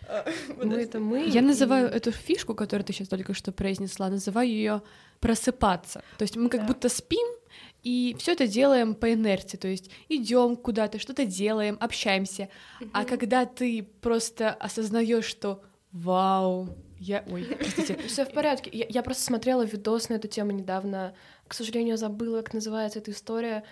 Мы 0.56 0.76
это 0.76 0.98
мы. 0.98 1.24
Я 1.26 1.42
называю 1.42 1.86
эту 1.86 2.10
фишку, 2.10 2.54
которую 2.54 2.86
ты 2.86 2.92
сейчас 2.92 3.08
только 3.08 3.34
что 3.34 3.52
произнесла, 3.52 4.08
называю 4.08 4.48
ее 4.48 4.82
просыпаться. 5.20 6.02
То 6.16 6.22
есть 6.22 6.36
мы 6.36 6.48
как 6.48 6.66
будто 6.66 6.88
спим 6.88 7.26
и 7.82 8.16
все 8.18 8.32
это 8.32 8.46
делаем 8.46 8.94
по 8.94 9.12
инерции, 9.12 9.56
то 9.56 9.68
есть 9.68 9.90
идем 10.08 10.56
куда-то, 10.56 10.98
что-то 10.98 11.24
делаем, 11.24 11.76
общаемся. 11.80 12.48
А 12.92 13.00
Мгм. 13.00 13.08
когда 13.08 13.46
ты 13.46 13.82
просто 14.00 14.50
осознаешь, 14.50 15.24
что 15.24 15.62
вау, 15.92 16.68
я, 16.98 17.24
ой, 17.30 17.44
простите, 17.58 17.96
Все 18.06 18.26
в 18.26 18.32
порядке. 18.32 18.70
Я, 18.72 18.86
я 18.88 19.02
просто 19.02 19.22
смотрела 19.22 19.62
видос 19.62 20.10
на 20.10 20.14
эту 20.14 20.28
тему 20.28 20.50
недавно. 20.50 21.14
К 21.50 21.54
сожалению, 21.54 21.96
забыла, 21.96 22.42
как 22.42 22.54
называется 22.54 23.00
эта 23.00 23.10
история 23.10 23.64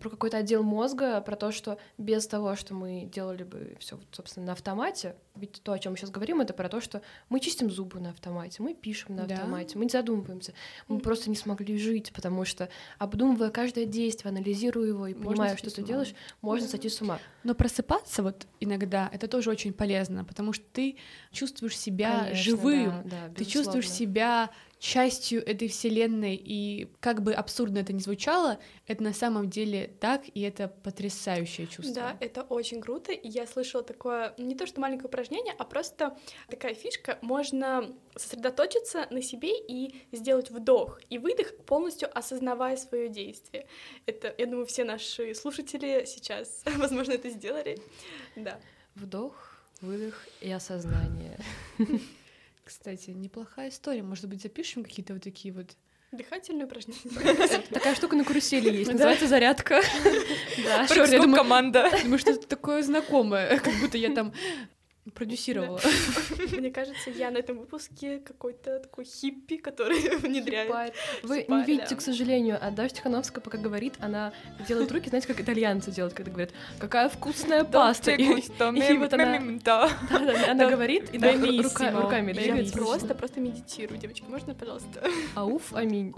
про 0.00 0.08
какой-то 0.08 0.38
отдел 0.38 0.62
мозга, 0.62 1.20
про 1.20 1.36
то, 1.36 1.52
что 1.52 1.78
без 1.98 2.26
того, 2.26 2.56
что 2.56 2.72
мы 2.72 3.04
делали 3.04 3.44
бы 3.44 3.76
все, 3.80 4.00
собственно, 4.12 4.46
на 4.46 4.52
автомате, 4.52 5.14
ведь 5.36 5.60
то, 5.62 5.72
о 5.72 5.78
чем 5.78 5.92
мы 5.92 5.98
сейчас 5.98 6.10
говорим, 6.10 6.40
это 6.40 6.54
про 6.54 6.70
то, 6.70 6.80
что 6.80 7.02
мы 7.28 7.38
чистим 7.40 7.70
зубы 7.70 8.00
на 8.00 8.10
автомате, 8.10 8.62
мы 8.62 8.72
пишем 8.72 9.14
на 9.14 9.26
Да. 9.26 9.34
автомате, 9.34 9.76
мы 9.76 9.84
не 9.84 9.90
задумываемся. 9.90 10.54
Мы 10.88 11.00
просто 11.00 11.28
не 11.28 11.36
смогли 11.36 11.76
жить, 11.78 12.12
потому 12.14 12.46
что, 12.46 12.70
обдумывая 12.98 13.50
каждое 13.50 13.84
действие, 13.84 14.30
анализируя 14.30 14.88
его 14.88 15.06
и 15.06 15.12
Можно 15.12 15.28
понимая, 15.28 15.56
что 15.58 15.70
ты 15.70 15.82
делаешь, 15.82 16.14
можно 16.40 16.64
Мгм. 16.64 16.70
сойти 16.70 16.88
с 16.88 17.02
ума. 17.02 17.20
Но 17.44 17.54
просыпаться 17.54 18.22
вот 18.22 18.46
иногда 18.58 19.08
это 19.12 19.28
тоже 19.28 19.50
очень 19.50 19.74
полезно, 19.74 20.24
потому 20.24 20.54
что 20.54 20.64
ты 20.72 20.96
чувствуешь 21.30 21.76
себя 21.78 22.22
Конечно, 22.24 22.34
живым, 22.42 22.90
да, 23.04 23.28
да, 23.28 23.34
ты 23.34 23.44
чувствуешь 23.44 23.90
себя 23.90 24.50
частью 24.78 25.44
этой 25.46 25.68
вселенной, 25.68 26.36
и 26.36 26.88
как 27.00 27.22
бы 27.22 27.32
абсурдно 27.32 27.78
это 27.78 27.92
ни 27.92 27.98
звучало, 27.98 28.58
это 28.86 29.02
на 29.02 29.12
самом 29.12 29.50
деле 29.50 29.90
так, 30.00 30.22
и 30.32 30.40
это 30.42 30.68
потрясающее 30.68 31.66
чувство. 31.66 31.94
Да, 31.94 32.16
это 32.20 32.42
очень 32.42 32.80
круто. 32.80 33.12
И 33.12 33.28
я 33.28 33.46
слышала 33.46 33.82
такое, 33.82 34.34
не 34.38 34.54
то 34.54 34.66
что 34.66 34.80
маленькое 34.80 35.08
упражнение, 35.08 35.54
а 35.58 35.64
просто 35.64 36.16
такая 36.48 36.74
фишка. 36.74 37.18
Можно 37.22 37.92
сосредоточиться 38.14 39.06
на 39.10 39.20
себе 39.22 39.52
и 39.58 39.94
сделать 40.12 40.50
вдох 40.50 41.00
и 41.10 41.18
выдох, 41.18 41.56
полностью 41.66 42.08
осознавая 42.16 42.76
свое 42.76 43.08
действие. 43.08 43.66
Это, 44.06 44.32
я 44.38 44.46
думаю, 44.46 44.66
все 44.66 44.84
наши 44.84 45.34
слушатели 45.34 46.04
сейчас, 46.06 46.62
возможно, 46.76 47.12
это 47.12 47.30
сделали. 47.30 47.78
Да. 48.36 48.60
Вдох, 48.94 49.34
выдох 49.80 50.26
и 50.40 50.50
осознание. 50.50 51.38
Кстати, 52.68 53.12
неплохая 53.12 53.70
история. 53.70 54.02
Может 54.02 54.28
быть, 54.28 54.42
запишем 54.42 54.84
какие-то 54.84 55.14
вот 55.14 55.22
такие 55.22 55.54
вот. 55.54 55.74
Дыхательные 56.12 56.66
упражнения. 56.66 57.00
Такая 57.72 57.94
штука 57.94 58.14
на 58.14 58.24
карусели 58.24 58.68
есть, 58.70 58.92
называется 58.92 59.26
зарядка. 59.26 59.80
Да. 60.62 60.86
Команда. 61.34 61.90
Думаю, 62.02 62.18
что 62.18 62.32
это 62.32 62.46
такое 62.46 62.82
знакомое, 62.82 63.58
как 63.64 63.72
будто 63.80 63.96
я 63.96 64.12
там 64.12 64.34
продюсировала. 65.10 65.80
Мне 66.52 66.70
кажется, 66.70 67.10
я 67.10 67.30
на 67.30 67.38
этом 67.38 67.58
выпуске 67.58 68.18
какой-то 68.18 68.80
такой 68.80 69.04
хиппи, 69.04 69.56
который 69.56 70.16
внедряет. 70.18 70.68
Вы 71.22 71.44
не 71.48 71.64
видите, 71.64 71.96
к 71.96 72.00
сожалению, 72.00 72.58
а 72.60 72.70
Даша 72.70 72.94
Тихановская 72.96 73.42
пока 73.42 73.58
говорит, 73.58 73.94
она 74.00 74.32
делает 74.66 74.90
руки, 74.92 75.08
знаете, 75.08 75.26
как 75.28 75.40
итальянцы 75.40 75.90
делают, 75.90 76.14
когда 76.14 76.30
говорят, 76.30 76.52
какая 76.78 77.08
вкусная 77.08 77.64
паста. 77.64 78.12
И- 78.12 78.24
вот 78.98 79.12
она- 79.14 79.38
она 80.50 80.68
говорит, 80.70 81.14
и 81.14 81.18
руками 82.02 82.32
Я 82.32 82.72
просто, 82.72 83.14
просто 83.14 83.40
медитирую, 83.40 83.98
девочки, 83.98 84.24
можно, 84.28 84.54
пожалуйста? 84.54 85.02
Ауф, 85.34 85.72
аминь. 85.74 86.14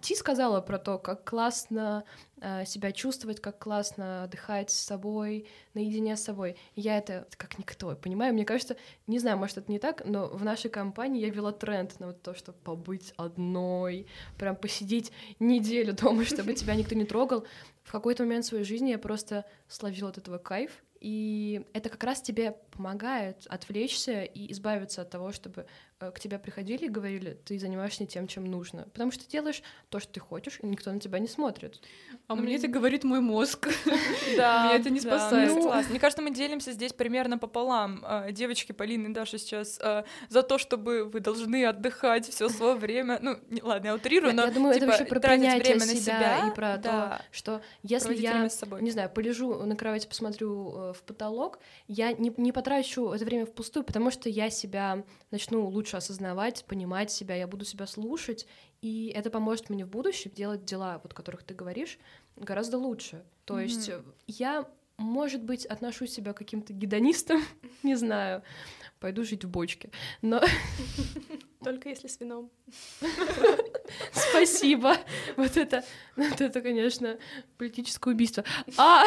Ти 0.00 0.14
сказала 0.14 0.60
про 0.60 0.78
то, 0.78 0.98
как 0.98 1.28
классно 1.28 2.04
э, 2.40 2.64
себя 2.64 2.92
чувствовать, 2.92 3.40
как 3.40 3.58
классно 3.58 4.24
отдыхать 4.24 4.70
с 4.70 4.78
собой, 4.78 5.46
наедине 5.74 6.16
с 6.16 6.22
собой. 6.22 6.56
Я 6.74 6.98
это 6.98 7.26
как 7.36 7.58
никто, 7.58 7.94
понимаю? 7.96 8.32
Мне 8.32 8.44
кажется, 8.44 8.76
не 9.06 9.18
знаю, 9.18 9.38
может, 9.38 9.58
это 9.58 9.70
не 9.70 9.78
так, 9.78 10.02
но 10.04 10.26
в 10.28 10.44
нашей 10.44 10.70
компании 10.70 11.20
я 11.20 11.30
вела 11.30 11.52
тренд 11.52 11.98
на 12.00 12.08
вот 12.08 12.22
то, 12.22 12.34
что 12.34 12.52
побыть 12.52 13.12
одной, 13.16 14.06
прям 14.38 14.56
посидеть 14.56 15.12
неделю 15.38 15.92
дома, 15.92 16.24
чтобы 16.24 16.54
тебя 16.54 16.74
никто 16.74 16.94
не 16.94 17.04
трогал. 17.04 17.44
В 17.82 17.92
какой-то 17.92 18.22
момент 18.22 18.44
своей 18.44 18.64
жизни 18.64 18.90
я 18.90 18.98
просто 18.98 19.44
словила 19.68 20.10
от 20.10 20.18
этого 20.18 20.38
кайф, 20.38 20.82
и 21.00 21.64
это 21.72 21.88
как 21.88 22.04
раз 22.04 22.20
тебе 22.20 22.52
помогает 22.72 23.46
отвлечься 23.48 24.22
и 24.22 24.52
избавиться 24.52 25.02
от 25.02 25.10
того, 25.10 25.32
чтобы 25.32 25.66
к 26.00 26.18
тебе 26.18 26.38
приходили 26.38 26.86
и 26.86 26.88
говорили, 26.88 27.38
ты 27.44 27.58
занимаешься 27.58 28.02
не 28.02 28.06
тем, 28.06 28.26
чем 28.26 28.46
нужно. 28.46 28.84
Потому 28.92 29.10
что 29.10 29.24
ты 29.24 29.30
делаешь 29.30 29.62
то, 29.90 30.00
что 30.00 30.10
ты 30.10 30.20
хочешь, 30.20 30.58
и 30.62 30.66
никто 30.66 30.90
на 30.90 30.98
тебя 30.98 31.18
не 31.18 31.28
смотрит. 31.28 31.82
А 32.26 32.34
мне 32.34 32.56
это 32.56 32.68
говорит 32.68 33.04
мой 33.04 33.20
мозг. 33.20 33.68
Да, 34.36 34.66
Меня 34.66 34.76
это 34.76 34.90
не 34.90 35.00
спасает. 35.00 35.48
ну, 35.48 35.62
согласна. 35.62 35.90
Мне 35.90 35.98
кажется, 35.98 36.22
мы 36.22 36.30
делимся 36.30 36.72
здесь 36.72 36.92
примерно 36.92 37.36
пополам. 37.36 38.00
А, 38.04 38.30
Девочки, 38.30 38.72
Полина 38.72 39.08
и 39.08 39.12
Даша 39.12 39.38
сейчас 39.38 39.78
а, 39.82 40.04
за 40.28 40.42
то, 40.42 40.56
чтобы 40.56 41.04
вы 41.04 41.20
должны 41.20 41.64
отдыхать 41.64 42.28
все 42.28 42.48
свое 42.48 42.74
время. 42.76 43.18
Ну, 43.20 43.36
ладно, 43.62 43.88
я 43.88 43.94
утрирую, 43.94 44.34
но 44.34 44.44
я 44.44 44.50
думаю, 44.50 44.70
это 44.70 44.80
типа, 44.80 44.92
вообще 44.92 45.04
про 45.04 45.20
принятие 45.20 45.80
себя, 45.80 46.48
и 46.48 46.54
про 46.54 46.78
то, 46.78 47.20
что 47.30 47.60
если 47.82 48.14
я, 48.14 48.48
не 48.80 48.90
знаю, 48.90 49.10
полежу 49.10 49.64
на 49.64 49.76
кровати, 49.76 50.06
посмотрю 50.06 50.72
э, 50.74 50.92
в 50.92 51.02
потолок, 51.02 51.58
я 51.88 52.12
не, 52.12 52.32
не 52.36 52.52
потрачу 52.52 53.10
это 53.10 53.24
время 53.24 53.46
впустую, 53.46 53.84
потому 53.84 54.10
что 54.10 54.28
я 54.28 54.48
себя 54.48 55.02
начну 55.30 55.66
лучше 55.66 55.89
осознавать, 55.98 56.64
понимать 56.66 57.10
себя, 57.10 57.34
я 57.34 57.46
буду 57.46 57.64
себя 57.64 57.86
слушать, 57.86 58.46
и 58.82 59.12
это 59.14 59.30
поможет 59.30 59.70
мне 59.70 59.84
в 59.84 59.88
будущем 59.88 60.30
делать 60.34 60.64
дела, 60.64 61.00
вот, 61.02 61.14
которых 61.14 61.42
ты 61.42 61.54
говоришь, 61.54 61.98
гораздо 62.36 62.78
лучше. 62.78 63.24
То 63.44 63.54
Мгм. 63.54 63.62
есть 63.62 63.88
э, 63.88 64.02
я, 64.26 64.66
может 64.96 65.42
быть, 65.42 65.66
отношу 65.66 66.06
себя 66.06 66.32
к 66.32 66.38
каким-то 66.38 66.72
гедонистам, 66.72 67.42
не 67.82 67.94
знаю, 67.96 68.42
пойду 69.00 69.24
жить 69.24 69.44
в 69.44 69.48
бочке, 69.50 69.90
но 70.22 70.42
Только 71.64 71.90
если 71.90 72.08
с 72.08 72.18
вином. 72.18 72.50
Спасибо. 74.12 74.96
Вот 75.36 75.56
это, 75.56 75.84
вот 76.16 76.40
это, 76.40 76.60
конечно, 76.62 77.18
политическое 77.58 78.10
убийство. 78.14 78.44
А 78.78 79.04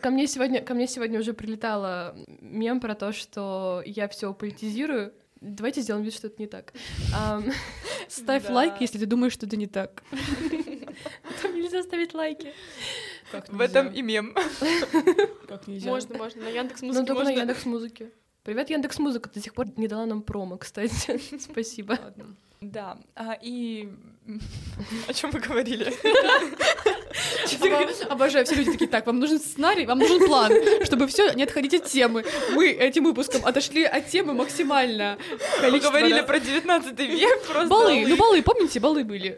ко 0.00 0.10
мне 0.10 0.26
сегодня, 0.26 0.62
ко 0.62 0.74
мне 0.74 0.86
сегодня 0.86 1.18
уже 1.18 1.32
прилетало 1.32 2.16
мем 2.40 2.80
про 2.80 2.94
то, 2.94 3.12
что 3.12 3.82
я 3.84 4.08
все 4.08 4.32
политизирую. 4.32 5.12
Давайте 5.40 5.80
сделаем 5.80 6.04
вид, 6.04 6.14
что 6.14 6.26
это 6.26 6.36
не 6.38 6.46
так. 6.46 6.72
Ставь 8.08 8.46
Да. 8.46 8.52
лайк, 8.54 8.74
если 8.80 8.98
ты 8.98 9.06
думаешь, 9.06 9.32
что 9.32 9.46
это 9.46 9.56
не 9.56 9.66
так. 9.66 10.02
Там 11.42 11.54
нельзя 11.54 11.82
ставить 11.82 12.12
лайки. 12.14 12.52
Как 13.32 13.48
В 13.48 13.60
этом 13.60 13.88
и 13.92 14.02
мем. 14.02 14.34
Как 15.48 15.66
нельзя? 15.66 15.88
Можно, 15.90 16.18
можно. 16.18 16.42
На 16.42 16.48
Яндекс 16.48 16.82
Ну, 16.82 16.88
Музыке 16.88 17.06
только 17.06 17.22
на 17.22 17.28
можно. 17.30 17.40
Яндекс 17.40 17.64
Музыке. 17.64 18.10
Привет, 18.42 18.70
Яндекс 18.70 18.98
Музыка, 18.98 19.30
до 19.32 19.40
сих 19.40 19.54
пор 19.54 19.66
не 19.76 19.86
дала 19.88 20.06
нам 20.06 20.22
промо, 20.22 20.56
кстати. 20.58 21.20
Спасибо. 21.38 21.98
Ладно. 22.02 22.36
Да, 22.60 22.98
а, 23.16 23.38
и 23.40 23.88
о 25.08 25.14
чем 25.14 25.30
вы 25.30 25.40
говорили? 25.40 25.90
Оба- 27.62 28.12
Обожаю, 28.12 28.44
все 28.44 28.54
люди 28.54 28.72
такие, 28.72 28.88
так, 28.88 29.06
вам 29.06 29.18
нужен 29.18 29.40
сценарий, 29.40 29.86
вам 29.86 29.98
нужен 29.98 30.26
план, 30.26 30.52
чтобы 30.84 31.06
все 31.06 31.32
не 31.32 31.44
отходить 31.44 31.72
от 31.74 31.86
темы. 31.86 32.24
Мы 32.52 32.68
этим 32.68 33.04
выпуском 33.04 33.46
отошли 33.46 33.84
от 33.84 34.08
темы 34.08 34.34
максимально. 34.34 35.16
Мы 35.62 35.80
говорили 35.80 36.20
про 36.20 36.38
19 36.38 36.98
век 36.98 37.42
просто. 37.46 37.68
Балы, 37.68 38.06
ну 38.06 38.16
балы, 38.16 38.42
помните, 38.42 38.78
балы 38.78 39.04
были? 39.04 39.36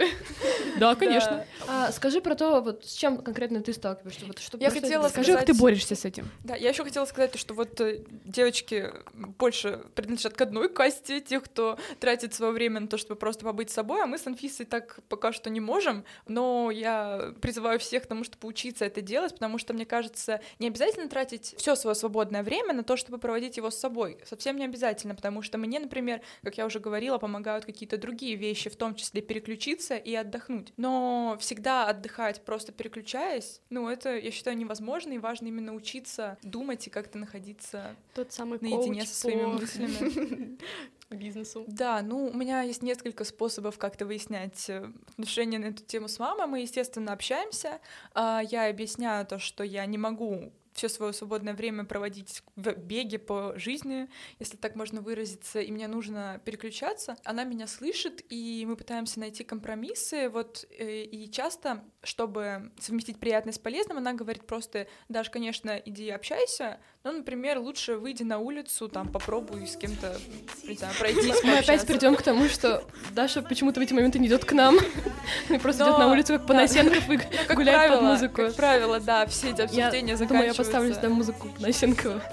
Да, 0.79 0.95
конечно. 0.97 1.47
А, 1.69 1.93
скажи 1.93 2.21
про 2.21 2.35
то, 2.35 2.61
вот 2.61 2.85
с 2.85 2.93
чем 2.93 3.19
конкретно 3.19 3.63
ты 3.63 3.73
сталкиваешься. 3.73 4.27
Вот, 4.27 4.41
что, 4.41 4.59
Я 4.59 4.71
хотела? 4.71 5.09
Скажи, 5.09 5.33
как 5.33 5.47
ты 5.47 5.55
борешься 5.55 5.95
с 5.95 6.05
этим. 6.05 6.29
Да, 6.43 6.57
я 6.57 6.71
еще 6.71 6.83
хотела 6.83 7.05
сказать, 7.05 7.33
то, 7.33 7.39
что 7.39 7.55
вот 7.55 7.81
э, 7.81 8.01
девочки 8.25 8.91
больше 9.15 9.81
принадлежат 9.95 10.35
к 10.35 10.41
одной 10.41 10.69
касте, 10.69 11.21
тех, 11.21 11.45
кто 11.45 11.79
тратит 12.01 12.35
свое 12.35 12.53
время 12.53 12.81
на 12.81 12.89
то, 12.89 12.97
чтобы 12.97 13.12
просто 13.17 13.45
побыть 13.45 13.71
собой, 13.71 14.03
а 14.03 14.07
мы 14.07 14.19
с 14.19 14.27
Анфисой 14.27 14.67
так 14.67 15.01
пока 15.09 15.33
что 15.33 15.51
не 15.51 15.61
можем, 15.61 16.05
но 16.27 16.71
я 16.71 17.33
призываю 17.41 17.79
всех 17.79 18.05
к 18.05 18.07
тому, 18.07 18.25
чтобы 18.25 18.49
учиться 18.49 18.85
это 18.85 19.01
делать, 19.01 19.35
потому 19.35 19.59
что, 19.59 19.75
мне 19.75 19.87
кажется, 19.87 20.41
не 20.59 20.69
обязательно 20.69 21.09
тратить 21.09 21.55
все 21.57 21.75
свое 21.75 21.95
свободное 21.95 22.43
время 22.43 22.73
на 22.73 22.83
то, 22.83 22.97
чтобы 22.97 23.19
проводить 23.19 23.57
его 23.57 23.71
с 23.71 23.79
собой. 23.79 24.19
Совсем 24.25 24.57
не 24.57 24.65
обязательно, 24.65 25.15
потому 25.15 25.43
что 25.43 25.59
мне, 25.59 25.81
например, 25.81 26.21
как 26.43 26.59
я 26.59 26.67
уже 26.67 26.81
говорила, 26.81 27.19
помогают 27.19 27.65
какие-то 27.65 27.97
другие 27.97 28.37
вещи, 28.37 28.71
в 28.71 28.77
том 28.77 28.95
числе 28.95 29.23
переключиться 29.23 29.97
и 29.97 30.15
отдохнуть. 30.15 30.73
Но 30.77 31.37
всегда 31.41 31.87
отдыхать, 31.87 32.45
просто 32.45 32.73
переключаясь, 32.73 33.61
ну, 33.71 33.89
это, 33.89 34.17
я 34.17 34.31
считаю, 34.31 34.57
невозможно, 34.57 35.13
и 35.13 35.19
важно 35.19 35.49
именно 35.49 35.75
учиться 35.75 36.39
думать 36.43 36.87
и 36.87 36.91
как-то 36.91 37.19
находиться 37.19 37.97
Тот 38.15 38.33
самый 38.33 38.59
наедине 38.61 39.07
со 39.07 39.15
своими 39.15 39.43
по 39.43 39.49
мыслями. 39.49 40.59
бизнесу. 41.17 41.65
Да, 41.67 42.03
ну, 42.03 42.27
у 42.27 42.37
меня 42.37 42.63
есть 42.63 42.83
несколько 42.83 43.25
способов 43.25 43.79
как-то 43.79 44.07
выяснять 44.07 44.69
э, 44.69 44.91
отношения 45.09 45.59
на 45.59 45.67
эту 45.67 45.83
тему 45.85 46.09
с 46.09 46.19
мамой. 46.19 46.47
Мы, 46.47 46.61
естественно, 46.61 47.13
общаемся. 47.13 47.81
А, 48.15 48.43
Я 48.43 48.69
объясняю 48.69 49.27
то, 49.27 49.39
что 49.39 49.65
я 49.65 49.87
не 49.87 49.99
могу 49.99 50.53
все 50.73 50.89
свое 50.89 51.13
свободное 51.13 51.55
время 51.55 51.85
проводить 51.85 52.43
в 52.57 52.73
беге 52.73 53.19
по 53.19 53.53
жизни, 53.57 54.09
если 54.39 54.57
так 54.57 54.75
можно 54.75 55.01
выразиться, 55.01 55.61
и 55.61 55.71
мне 55.71 55.89
нужно 55.89 56.41
переключаться. 56.45 57.17
Она 57.25 57.45
меня 57.45 57.67
слышит, 57.67 58.23
и 58.29 58.65
мы 58.67 58.77
пытаемся 58.77 59.21
найти 59.21 59.45
компромиссы. 59.45 60.29
Вот 60.29 60.67
э, 60.71 61.03
и 61.03 61.31
часто, 61.31 61.85
чтобы 62.03 62.73
совместить 62.81 63.19
приятное 63.19 63.53
с 63.53 63.59
полезным, 63.59 63.99
она 63.99 64.13
говорит 64.13 64.47
просто: 64.47 64.87
Даш, 65.09 65.31
конечно, 65.31 65.77
иди 65.85 66.11
общайся, 66.11 66.79
но, 67.05 67.13
например, 67.13 67.59
лучше 67.59 67.97
выйди 67.97 68.23
на 68.23 68.39
улицу, 68.39 68.89
там 68.89 69.09
попробуй 69.09 69.67
с 69.67 69.77
кем-то, 69.77 70.17
не 70.65 70.75
знаю, 70.75 70.95
пройтись. 70.99 71.43
Мы 71.43 71.53
опять 71.53 71.67
пообщаться». 71.67 71.87
придем 71.87 72.17
к 72.17 72.23
тому, 72.23 72.49
что 72.49 72.85
Даша 73.11 73.43
почему-то 73.43 73.81
в 73.81 73.83
эти 73.83 73.93
моменты 73.93 74.19
не 74.19 74.29
идет 74.29 74.45
к 74.45 74.53
нам. 74.53 74.77
И 75.49 75.59
просто 75.59 75.85
идет 75.85 75.99
на 75.99 76.11
улицу, 76.11 76.35
как. 76.35 76.47
Панасенков, 76.47 77.11
и 77.11 77.19
Как 77.19 77.57
гуляет 77.57 77.93
под 77.93 78.03
музыку. 78.03 78.37
Как 78.37 78.55
правило, 78.55 79.01
да, 79.01 79.27
все 79.27 79.51
эти 79.51 79.61
обсуждения 79.63 80.17
заканчиваются... 80.17 80.62
поставлю 80.63 80.95
сюда 80.95 81.09
музыку 81.09 81.49
Панасенкова. 81.57 82.23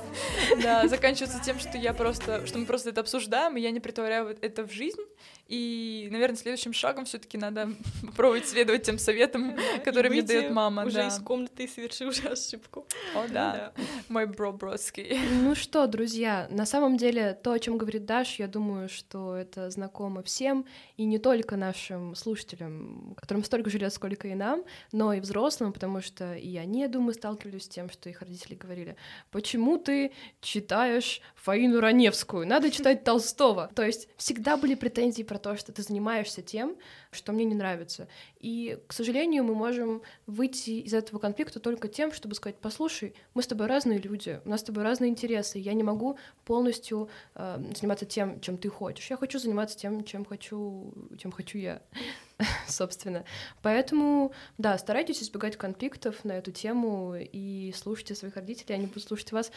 Да, 0.61 0.87
заканчиваются 0.87 1.41
тем, 1.43 1.59
что 1.59 1.77
я 1.77 1.93
просто, 1.93 2.45
что 2.45 2.59
мы 2.59 2.65
просто 2.65 2.89
это 2.89 3.01
обсуждаем, 3.01 3.57
и 3.57 3.61
я 3.61 3.71
не 3.71 3.79
притворяю 3.79 4.37
это 4.41 4.67
в 4.67 4.71
жизнь. 4.71 5.01
И, 5.49 6.07
наверное, 6.11 6.37
следующим 6.37 6.73
шагом 6.73 7.05
все-таки 7.05 7.35
надо 7.37 7.69
попробовать 8.05 8.47
следовать 8.47 8.83
тем 8.83 8.99
советам, 8.99 9.57
которые 9.83 10.11
мне 10.11 10.21
дает 10.21 10.51
мама. 10.51 10.85
Уже 10.85 10.97
да. 10.97 11.07
из 11.07 11.17
комнаты 11.19 11.63
и 11.63 11.67
совершил 11.67 12.09
уже 12.09 12.27
ошибку. 12.27 12.85
О, 13.15 13.27
да. 13.27 13.73
Мой 14.09 14.27
бро 14.27 14.53
бродский. 14.53 15.19
Ну 15.41 15.55
что, 15.55 15.87
друзья, 15.87 16.47
на 16.51 16.67
самом 16.67 16.97
деле 16.97 17.33
то, 17.33 17.51
о 17.51 17.59
чем 17.59 17.79
говорит 17.79 18.05
Даш, 18.05 18.37
я 18.37 18.47
думаю, 18.47 18.89
что 18.89 19.35
это 19.35 19.71
знакомо 19.71 20.21
всем, 20.21 20.65
и 20.97 21.05
не 21.05 21.17
только 21.17 21.55
нашим 21.55 22.13
слушателям, 22.13 23.15
которым 23.17 23.43
столько 23.43 23.71
же 23.71 23.79
лет, 23.79 23.91
сколько 23.91 24.27
и 24.27 24.35
нам, 24.35 24.63
но 24.91 25.13
и 25.13 25.19
взрослым, 25.19 25.73
потому 25.73 26.01
что 26.01 26.35
и 26.35 26.57
они, 26.57 26.81
я 26.81 26.87
думаю, 26.87 27.15
сталкивались 27.15 27.63
с 27.63 27.69
тем, 27.69 27.89
что 27.89 28.07
их 28.09 28.18
родители 28.21 28.55
говорили, 28.55 28.95
почему 29.31 29.77
ты 29.77 30.11
читаешь 30.41 31.21
Фаину 31.35 31.79
Раневскую, 31.79 32.47
надо 32.47 32.71
читать 32.79 33.03
Толстого. 33.03 33.69
То 33.75 33.83
есть 33.83 34.07
всегда 34.17 34.57
были 34.57 34.75
претензии 34.75 35.23
про 35.23 35.37
то, 35.37 35.57
что 35.57 35.71
ты 35.71 35.81
занимаешься 35.81 36.41
тем, 36.41 36.77
что 37.11 37.31
мне 37.31 37.45
не 37.45 37.55
нравится. 37.55 38.07
И, 38.39 38.79
к 38.87 38.93
сожалению, 38.93 39.43
мы 39.43 39.53
можем 39.53 40.01
выйти 40.25 40.71
из 40.71 40.93
этого 40.93 41.19
конфликта 41.19 41.59
только 41.59 41.89
тем, 41.89 42.13
чтобы 42.13 42.35
сказать, 42.35 42.55
послушай, 42.61 43.13
мы 43.33 43.43
с 43.43 43.47
тобой 43.47 43.67
разные 43.67 43.99
люди, 43.99 44.39
у 44.45 44.49
нас 44.49 44.61
с 44.61 44.63
тобой 44.63 44.83
разные 44.83 45.09
интересы, 45.09 45.59
я 45.59 45.73
не 45.73 45.83
могу 45.83 46.17
полностью 46.45 47.09
э, 47.35 47.61
заниматься 47.75 48.05
тем, 48.05 48.39
чем 48.39 48.57
ты 48.57 48.69
хочешь. 48.69 49.09
Я 49.09 49.17
хочу 49.17 49.39
заниматься 49.39 49.77
тем, 49.77 50.05
чем 50.05 50.23
хочу, 50.23 50.93
чем 51.17 51.33
хочу 51.33 51.57
я, 51.57 51.81
собственно. 52.67 53.25
Поэтому, 53.61 54.31
да, 54.57 54.77
старайтесь 54.77 55.21
избегать 55.21 55.57
конфликтов 55.57 56.23
на 56.23 56.33
эту 56.33 56.51
тему 56.51 57.15
и 57.17 57.73
слушайте 57.75 58.15
своих 58.15 58.35
родителей, 58.35 58.75
они 58.75 58.87
будут 58.87 59.03
слушать 59.03 59.33
вас. 59.33 59.51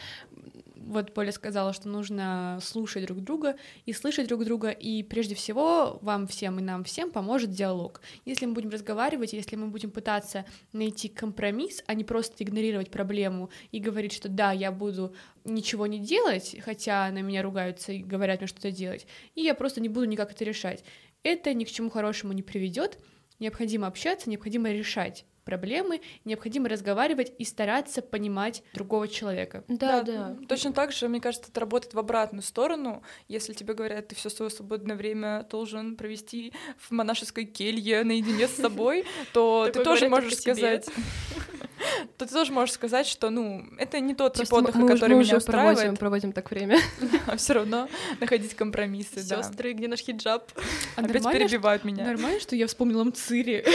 Вот 0.85 1.13
Поля 1.13 1.31
сказала, 1.31 1.71
что 1.71 1.87
нужно 1.87 2.59
слушать 2.61 3.05
друг 3.05 3.21
друга 3.21 3.55
и 3.85 3.93
слышать 3.93 4.27
друг 4.27 4.43
друга, 4.43 4.69
и 4.69 5.01
прежде 5.03 5.33
всего 5.33 5.97
вам 6.01 6.27
всем 6.27 6.59
и 6.59 6.61
нам 6.61 6.83
всем 6.83 7.11
поможет 7.11 7.51
диалог. 7.51 8.01
Если 8.25 8.45
мы 8.45 8.53
будем 8.53 8.69
разговаривать, 8.69 9.33
если 9.33 9.55
мы 9.55 9.67
будем 9.67 9.91
пытаться 9.91 10.45
найти 10.73 11.07
компромисс, 11.07 11.83
а 11.87 11.93
не 11.93 12.03
просто 12.03 12.43
игнорировать 12.43 12.91
проблему 12.91 13.49
и 13.71 13.79
говорить, 13.79 14.13
что 14.13 14.27
да, 14.27 14.51
я 14.51 14.71
буду 14.71 15.15
ничего 15.45 15.87
не 15.87 15.99
делать, 15.99 16.55
хотя 16.63 17.09
на 17.11 17.21
меня 17.21 17.43
ругаются 17.43 17.93
и 17.93 18.03
говорят 18.03 18.41
мне 18.41 18.47
что-то 18.47 18.71
делать, 18.71 19.07
и 19.35 19.41
я 19.41 19.55
просто 19.55 19.79
не 19.79 19.89
буду 19.89 20.05
никак 20.05 20.31
это 20.31 20.43
решать. 20.43 20.83
Это 21.23 21.53
ни 21.53 21.63
к 21.63 21.71
чему 21.71 21.89
хорошему 21.89 22.33
не 22.33 22.41
приведет. 22.41 22.99
Необходимо 23.39 23.87
общаться, 23.87 24.29
необходимо 24.29 24.69
решать 24.71 25.25
проблемы, 25.43 26.01
необходимо 26.25 26.69
разговаривать 26.69 27.33
и 27.37 27.45
стараться 27.45 28.01
понимать 28.01 28.63
другого 28.73 29.07
человека. 29.07 29.63
Да, 29.67 30.01
да. 30.01 30.37
Точно 30.47 30.73
так 30.73 30.91
же, 30.91 31.07
мне 31.07 31.19
кажется, 31.21 31.49
это 31.49 31.59
работает 31.59 31.93
в 31.93 31.99
обратную 31.99 32.43
сторону. 32.43 33.03
Если 33.27 33.53
тебе 33.53 33.73
говорят, 33.73 34.07
ты 34.07 34.15
все 34.15 34.29
свое 34.29 34.49
свободное 34.49 34.95
время 34.95 35.45
должен 35.49 35.95
провести 35.95 36.53
в 36.77 36.91
монашеской 36.91 37.45
келье 37.45 38.03
наедине 38.03 38.47
с 38.47 38.55
собой, 38.55 39.05
то 39.33 39.69
ты 39.71 39.83
тоже 39.83 40.09
можешь 40.09 40.37
сказать... 40.37 40.87
То 42.17 42.25
ты 42.25 42.33
тоже 42.33 42.53
можешь 42.53 42.73
сказать, 42.73 43.05
что, 43.05 43.29
ну, 43.29 43.65
это 43.77 43.99
не 43.99 44.15
тот 44.15 44.33
тип 44.33 44.47
Просто 44.47 44.55
мы- 44.55 44.61
отдыха, 44.61 44.79
мы, 44.79 44.85
уже- 44.85 44.93
который 44.93 45.15
мы 45.15 45.23
меня 45.23 45.37
уже 45.37 45.45
проводим, 45.45 45.71
устраивает, 45.71 45.99
проводим 45.99 46.31
так 46.31 46.49
время. 46.51 46.79
а 47.27 47.35
все 47.37 47.53
равно 47.53 47.89
находить 48.19 48.53
компромиссы, 48.55 49.27
да. 49.27 49.43
Сестры, 49.43 49.73
где 49.73 49.87
наш 49.87 49.99
хиджаб? 49.99 50.49
А 50.95 51.01
Опять 51.01 51.15
нормально, 51.15 51.39
перебивают 51.39 51.83
меня. 51.83 52.05
Нормально, 52.05 52.39
что 52.39 52.55
я 52.55 52.67
вспомнила 52.67 53.03
Мцири. 53.03 53.65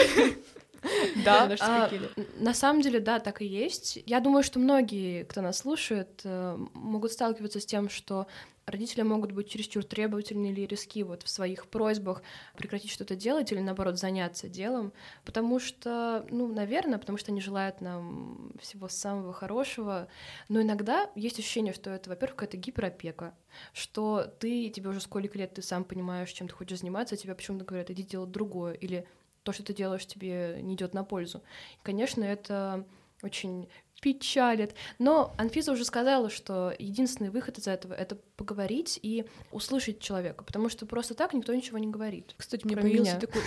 Да, 1.25 1.47
А, 1.61 1.91
на 2.37 2.55
самом 2.55 2.83
деле, 2.83 3.01
да, 3.01 3.19
так 3.19 3.43
и 3.43 3.47
есть. 3.47 3.99
Я 4.07 4.21
думаю, 4.21 4.43
что 4.43 4.59
многие, 4.59 5.25
кто 5.25 5.43
нас 5.43 5.59
слушает, 5.59 6.21
э, 6.25 6.57
могут 6.75 7.13
сталкиваться 7.13 7.61
с 7.61 7.67
тем, 7.67 7.89
что 7.89 8.27
родители 8.67 9.03
могут 9.03 9.33
быть 9.33 9.49
чересчур 9.49 9.85
требовательны 9.85 10.51
или 10.51 10.67
риски 10.67 11.03
вот 11.03 11.23
в 11.23 11.29
своих 11.29 11.67
просьбах 11.67 12.23
прекратить 12.55 12.91
что-то 12.91 13.17
делать 13.17 13.51
или, 13.53 13.61
наоборот, 13.61 13.99
заняться 13.99 14.49
делом, 14.49 14.93
потому 15.25 15.59
что, 15.59 16.27
ну, 16.31 16.47
наверное, 16.53 16.99
потому 16.99 17.19
что 17.19 17.33
они 17.33 17.41
желают 17.41 17.81
нам 17.81 18.53
всего 18.61 18.89
самого 18.89 19.33
хорошего, 19.33 20.09
но 20.49 20.61
иногда 20.61 21.11
есть 21.15 21.39
ощущение, 21.39 21.73
что 21.73 21.91
это, 21.91 22.11
во-первых, 22.11 22.37
какая-то 22.37 22.57
гиперопека, 22.57 23.35
что 23.73 24.25
ты, 24.39 24.69
тебе 24.69 24.91
уже 24.91 25.01
сколько 25.01 25.39
лет, 25.39 25.55
ты 25.55 25.63
сам 25.63 25.85
понимаешь, 25.85 26.31
чем 26.31 26.49
ты 26.49 26.55
хочешь 26.55 26.81
заниматься, 26.81 27.15
а 27.15 27.19
тебе 27.19 27.35
почему-то 27.35 27.65
говорят, 27.65 27.91
иди 27.91 28.03
делать 28.03 28.31
другое, 28.31 28.75
или 28.75 29.07
то, 29.43 29.53
что 29.53 29.63
ты 29.63 29.75
делаешь, 29.75 30.07
тебе 30.07 30.59
не 30.63 30.75
идет 30.75 30.95
на 30.95 31.05
пользу. 31.05 31.43
И, 31.79 31.85
конечно, 31.85 32.25
это 32.25 32.85
очень 33.23 33.69
печалит. 34.01 34.75
Но 34.99 35.35
Анфиса 35.39 35.73
уже 35.73 35.85
сказала, 35.85 36.31
что 36.31 36.73
единственный 36.79 37.31
выход 37.31 37.59
из 37.59 37.67
этого— 37.67 37.93
это 37.95 38.17
поговорить 38.37 38.99
и 39.03 39.25
услышать 39.51 40.01
человека, 40.01 40.45
потому 40.45 40.69
что 40.69 40.87
просто 40.87 41.15
так 41.15 41.35
никто 41.35 41.55
ничего 41.55 41.79
не 41.79 41.89
говорит. 41.89 42.35
Кстати, 42.37 42.65
мне 42.65 42.77
появился 42.77 43.17
меня. 43.17 43.21
такой, 43.21 43.43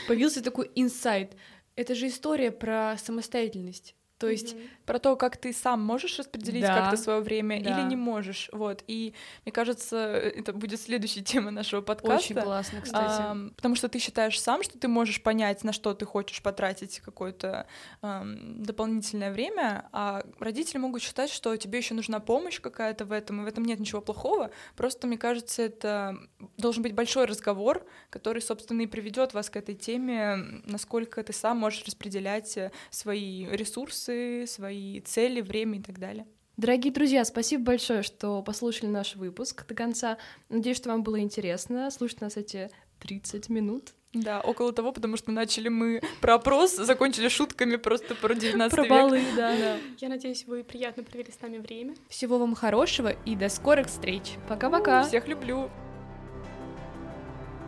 появился 0.08 0.42
такой 0.42 0.70
инсайт. 0.74 1.34
Это 1.76 1.94
же 1.94 2.08
история 2.08 2.50
про 2.50 2.96
самостоятельность. 2.98 3.94
То 4.18 4.28
есть 4.28 4.54
Мгм. 4.54 4.62
Про 4.86 5.00
то, 5.00 5.16
как 5.16 5.36
ты 5.36 5.52
сам 5.52 5.80
можешь 5.82 6.16
распределить 6.16 6.62
Да, 6.62 6.80
как-то 6.80 6.96
свое 6.96 7.20
время 7.20 7.60
да. 7.60 7.70
или 7.70 7.88
не 7.88 7.96
можешь. 7.96 8.48
Вот. 8.52 8.84
И 8.86 9.14
мне 9.44 9.52
кажется, 9.52 9.96
это 9.96 10.52
будет 10.52 10.80
следующей 10.80 11.24
темой 11.24 11.50
нашего 11.50 11.80
подкаста. 11.80 12.14
очень 12.14 12.36
классно, 12.40 12.80
кстати. 12.82 13.20
Ам, 13.20 13.52
потому 13.56 13.74
что 13.74 13.88
ты 13.88 13.98
считаешь 13.98 14.40
сам, 14.40 14.62
что 14.62 14.78
ты 14.78 14.86
можешь 14.86 15.20
понять, 15.22 15.64
на 15.64 15.72
что 15.72 15.92
ты 15.92 16.04
хочешь 16.06 16.40
потратить 16.40 17.00
какое-то 17.00 17.66
ам, 18.00 18.62
дополнительное 18.62 19.32
время, 19.32 19.88
а 19.92 20.22
родители 20.38 20.78
могут 20.78 21.02
считать, 21.02 21.30
что 21.30 21.56
тебе 21.56 21.78
еще 21.78 21.94
нужна 21.94 22.20
помощь 22.20 22.60
какая-то 22.60 23.04
в 23.06 23.10
этом, 23.10 23.40
и 23.40 23.44
в 23.44 23.48
этом 23.48 23.64
нет 23.64 23.80
ничего 23.80 24.00
плохого. 24.00 24.52
Просто, 24.76 25.08
мне 25.08 25.18
кажется, 25.18 25.62
это 25.62 26.16
должен 26.58 26.84
быть 26.84 26.94
большой 26.94 27.24
разговор, 27.24 27.84
который, 28.10 28.40
собственно, 28.40 28.82
и 28.82 28.86
приведет 28.86 29.34
вас 29.34 29.50
к 29.50 29.56
этой 29.56 29.74
теме, 29.74 30.36
насколько 30.64 31.24
ты 31.24 31.32
сам 31.32 31.58
можешь 31.58 31.84
распределять 31.84 32.56
э, 32.56 32.70
свои 32.90 33.46
ресурсы, 33.48 34.05
свои 34.46 35.00
цели, 35.00 35.40
время 35.40 35.78
и 35.78 35.82
так 35.82 35.98
далее. 35.98 36.26
Дорогие 36.56 36.92
друзья, 36.92 37.24
спасибо 37.24 37.64
большое, 37.64 38.02
что 38.02 38.42
послушали 38.42 38.88
наш 38.88 39.14
выпуск 39.16 39.66
до 39.66 39.74
конца. 39.74 40.16
Надеюсь, 40.48 40.78
что 40.78 40.88
вам 40.88 41.02
было 41.02 41.20
интересно 41.20 41.90
слушать 41.90 42.22
нас 42.22 42.38
эти 42.38 42.70
30 43.00 43.50
минут. 43.50 43.92
Да, 44.14 44.40
около 44.40 44.72
того, 44.72 44.92
потому 44.92 45.18
что 45.18 45.30
начали 45.30 45.68
мы 45.68 46.00
про 46.22 46.36
опрос, 46.36 46.74
закончили 46.74 47.28
шутками 47.28 47.76
просто 47.76 48.14
про 48.14 48.34
19 48.34 48.74
Про 48.74 48.82
век. 48.84 48.90
балы, 48.90 49.22
да. 49.36 49.76
Я 49.98 50.08
надеюсь, 50.08 50.46
вы 50.46 50.64
приятно 50.64 51.02
провели 51.02 51.30
с 51.30 51.42
нами 51.42 51.58
время. 51.58 51.94
Всего 52.08 52.38
вам 52.38 52.54
хорошего 52.54 53.10
и 53.26 53.36
до 53.36 53.50
скорых 53.50 53.88
встреч. 53.88 54.36
Пока-пока. 54.48 55.02
Всех 55.02 55.28
люблю. 55.28 55.68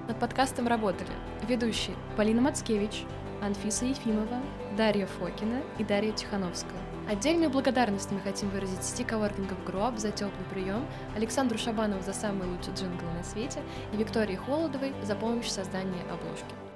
Над 0.09 0.19
подкастом 0.19 0.67
работали 0.67 1.11
ведущие 1.47 1.95
Полина 2.17 2.41
Мацкевич, 2.41 3.05
Анфиса 3.43 3.85
Ефимова, 3.85 4.41
Дарья 4.79 5.07
Фокина 5.07 5.61
и 5.81 5.83
Дарья 5.83 6.13
Тихановская. 6.13 6.81
Отдельную 7.11 7.51
благодарность 7.51 8.13
мы 8.13 8.21
хотим 8.21 8.49
выразить 8.51 8.85
сети 8.85 9.03
коворкингов 9.03 9.65
Груап 9.65 9.99
за 9.99 10.13
теплый 10.13 10.45
прием, 10.53 10.87
Александру 11.17 11.59
Шабанову 11.59 12.01
за 12.01 12.13
самый 12.13 12.47
лучший 12.47 12.73
джингл 12.75 13.07
на 13.07 13.25
свете 13.25 13.61
и 13.93 13.97
Виктории 13.97 14.37
Холодовой 14.37 14.95
за 15.03 15.17
помощь 15.17 15.47
в 15.47 15.51
создании 15.51 16.03
обложки. 16.09 16.68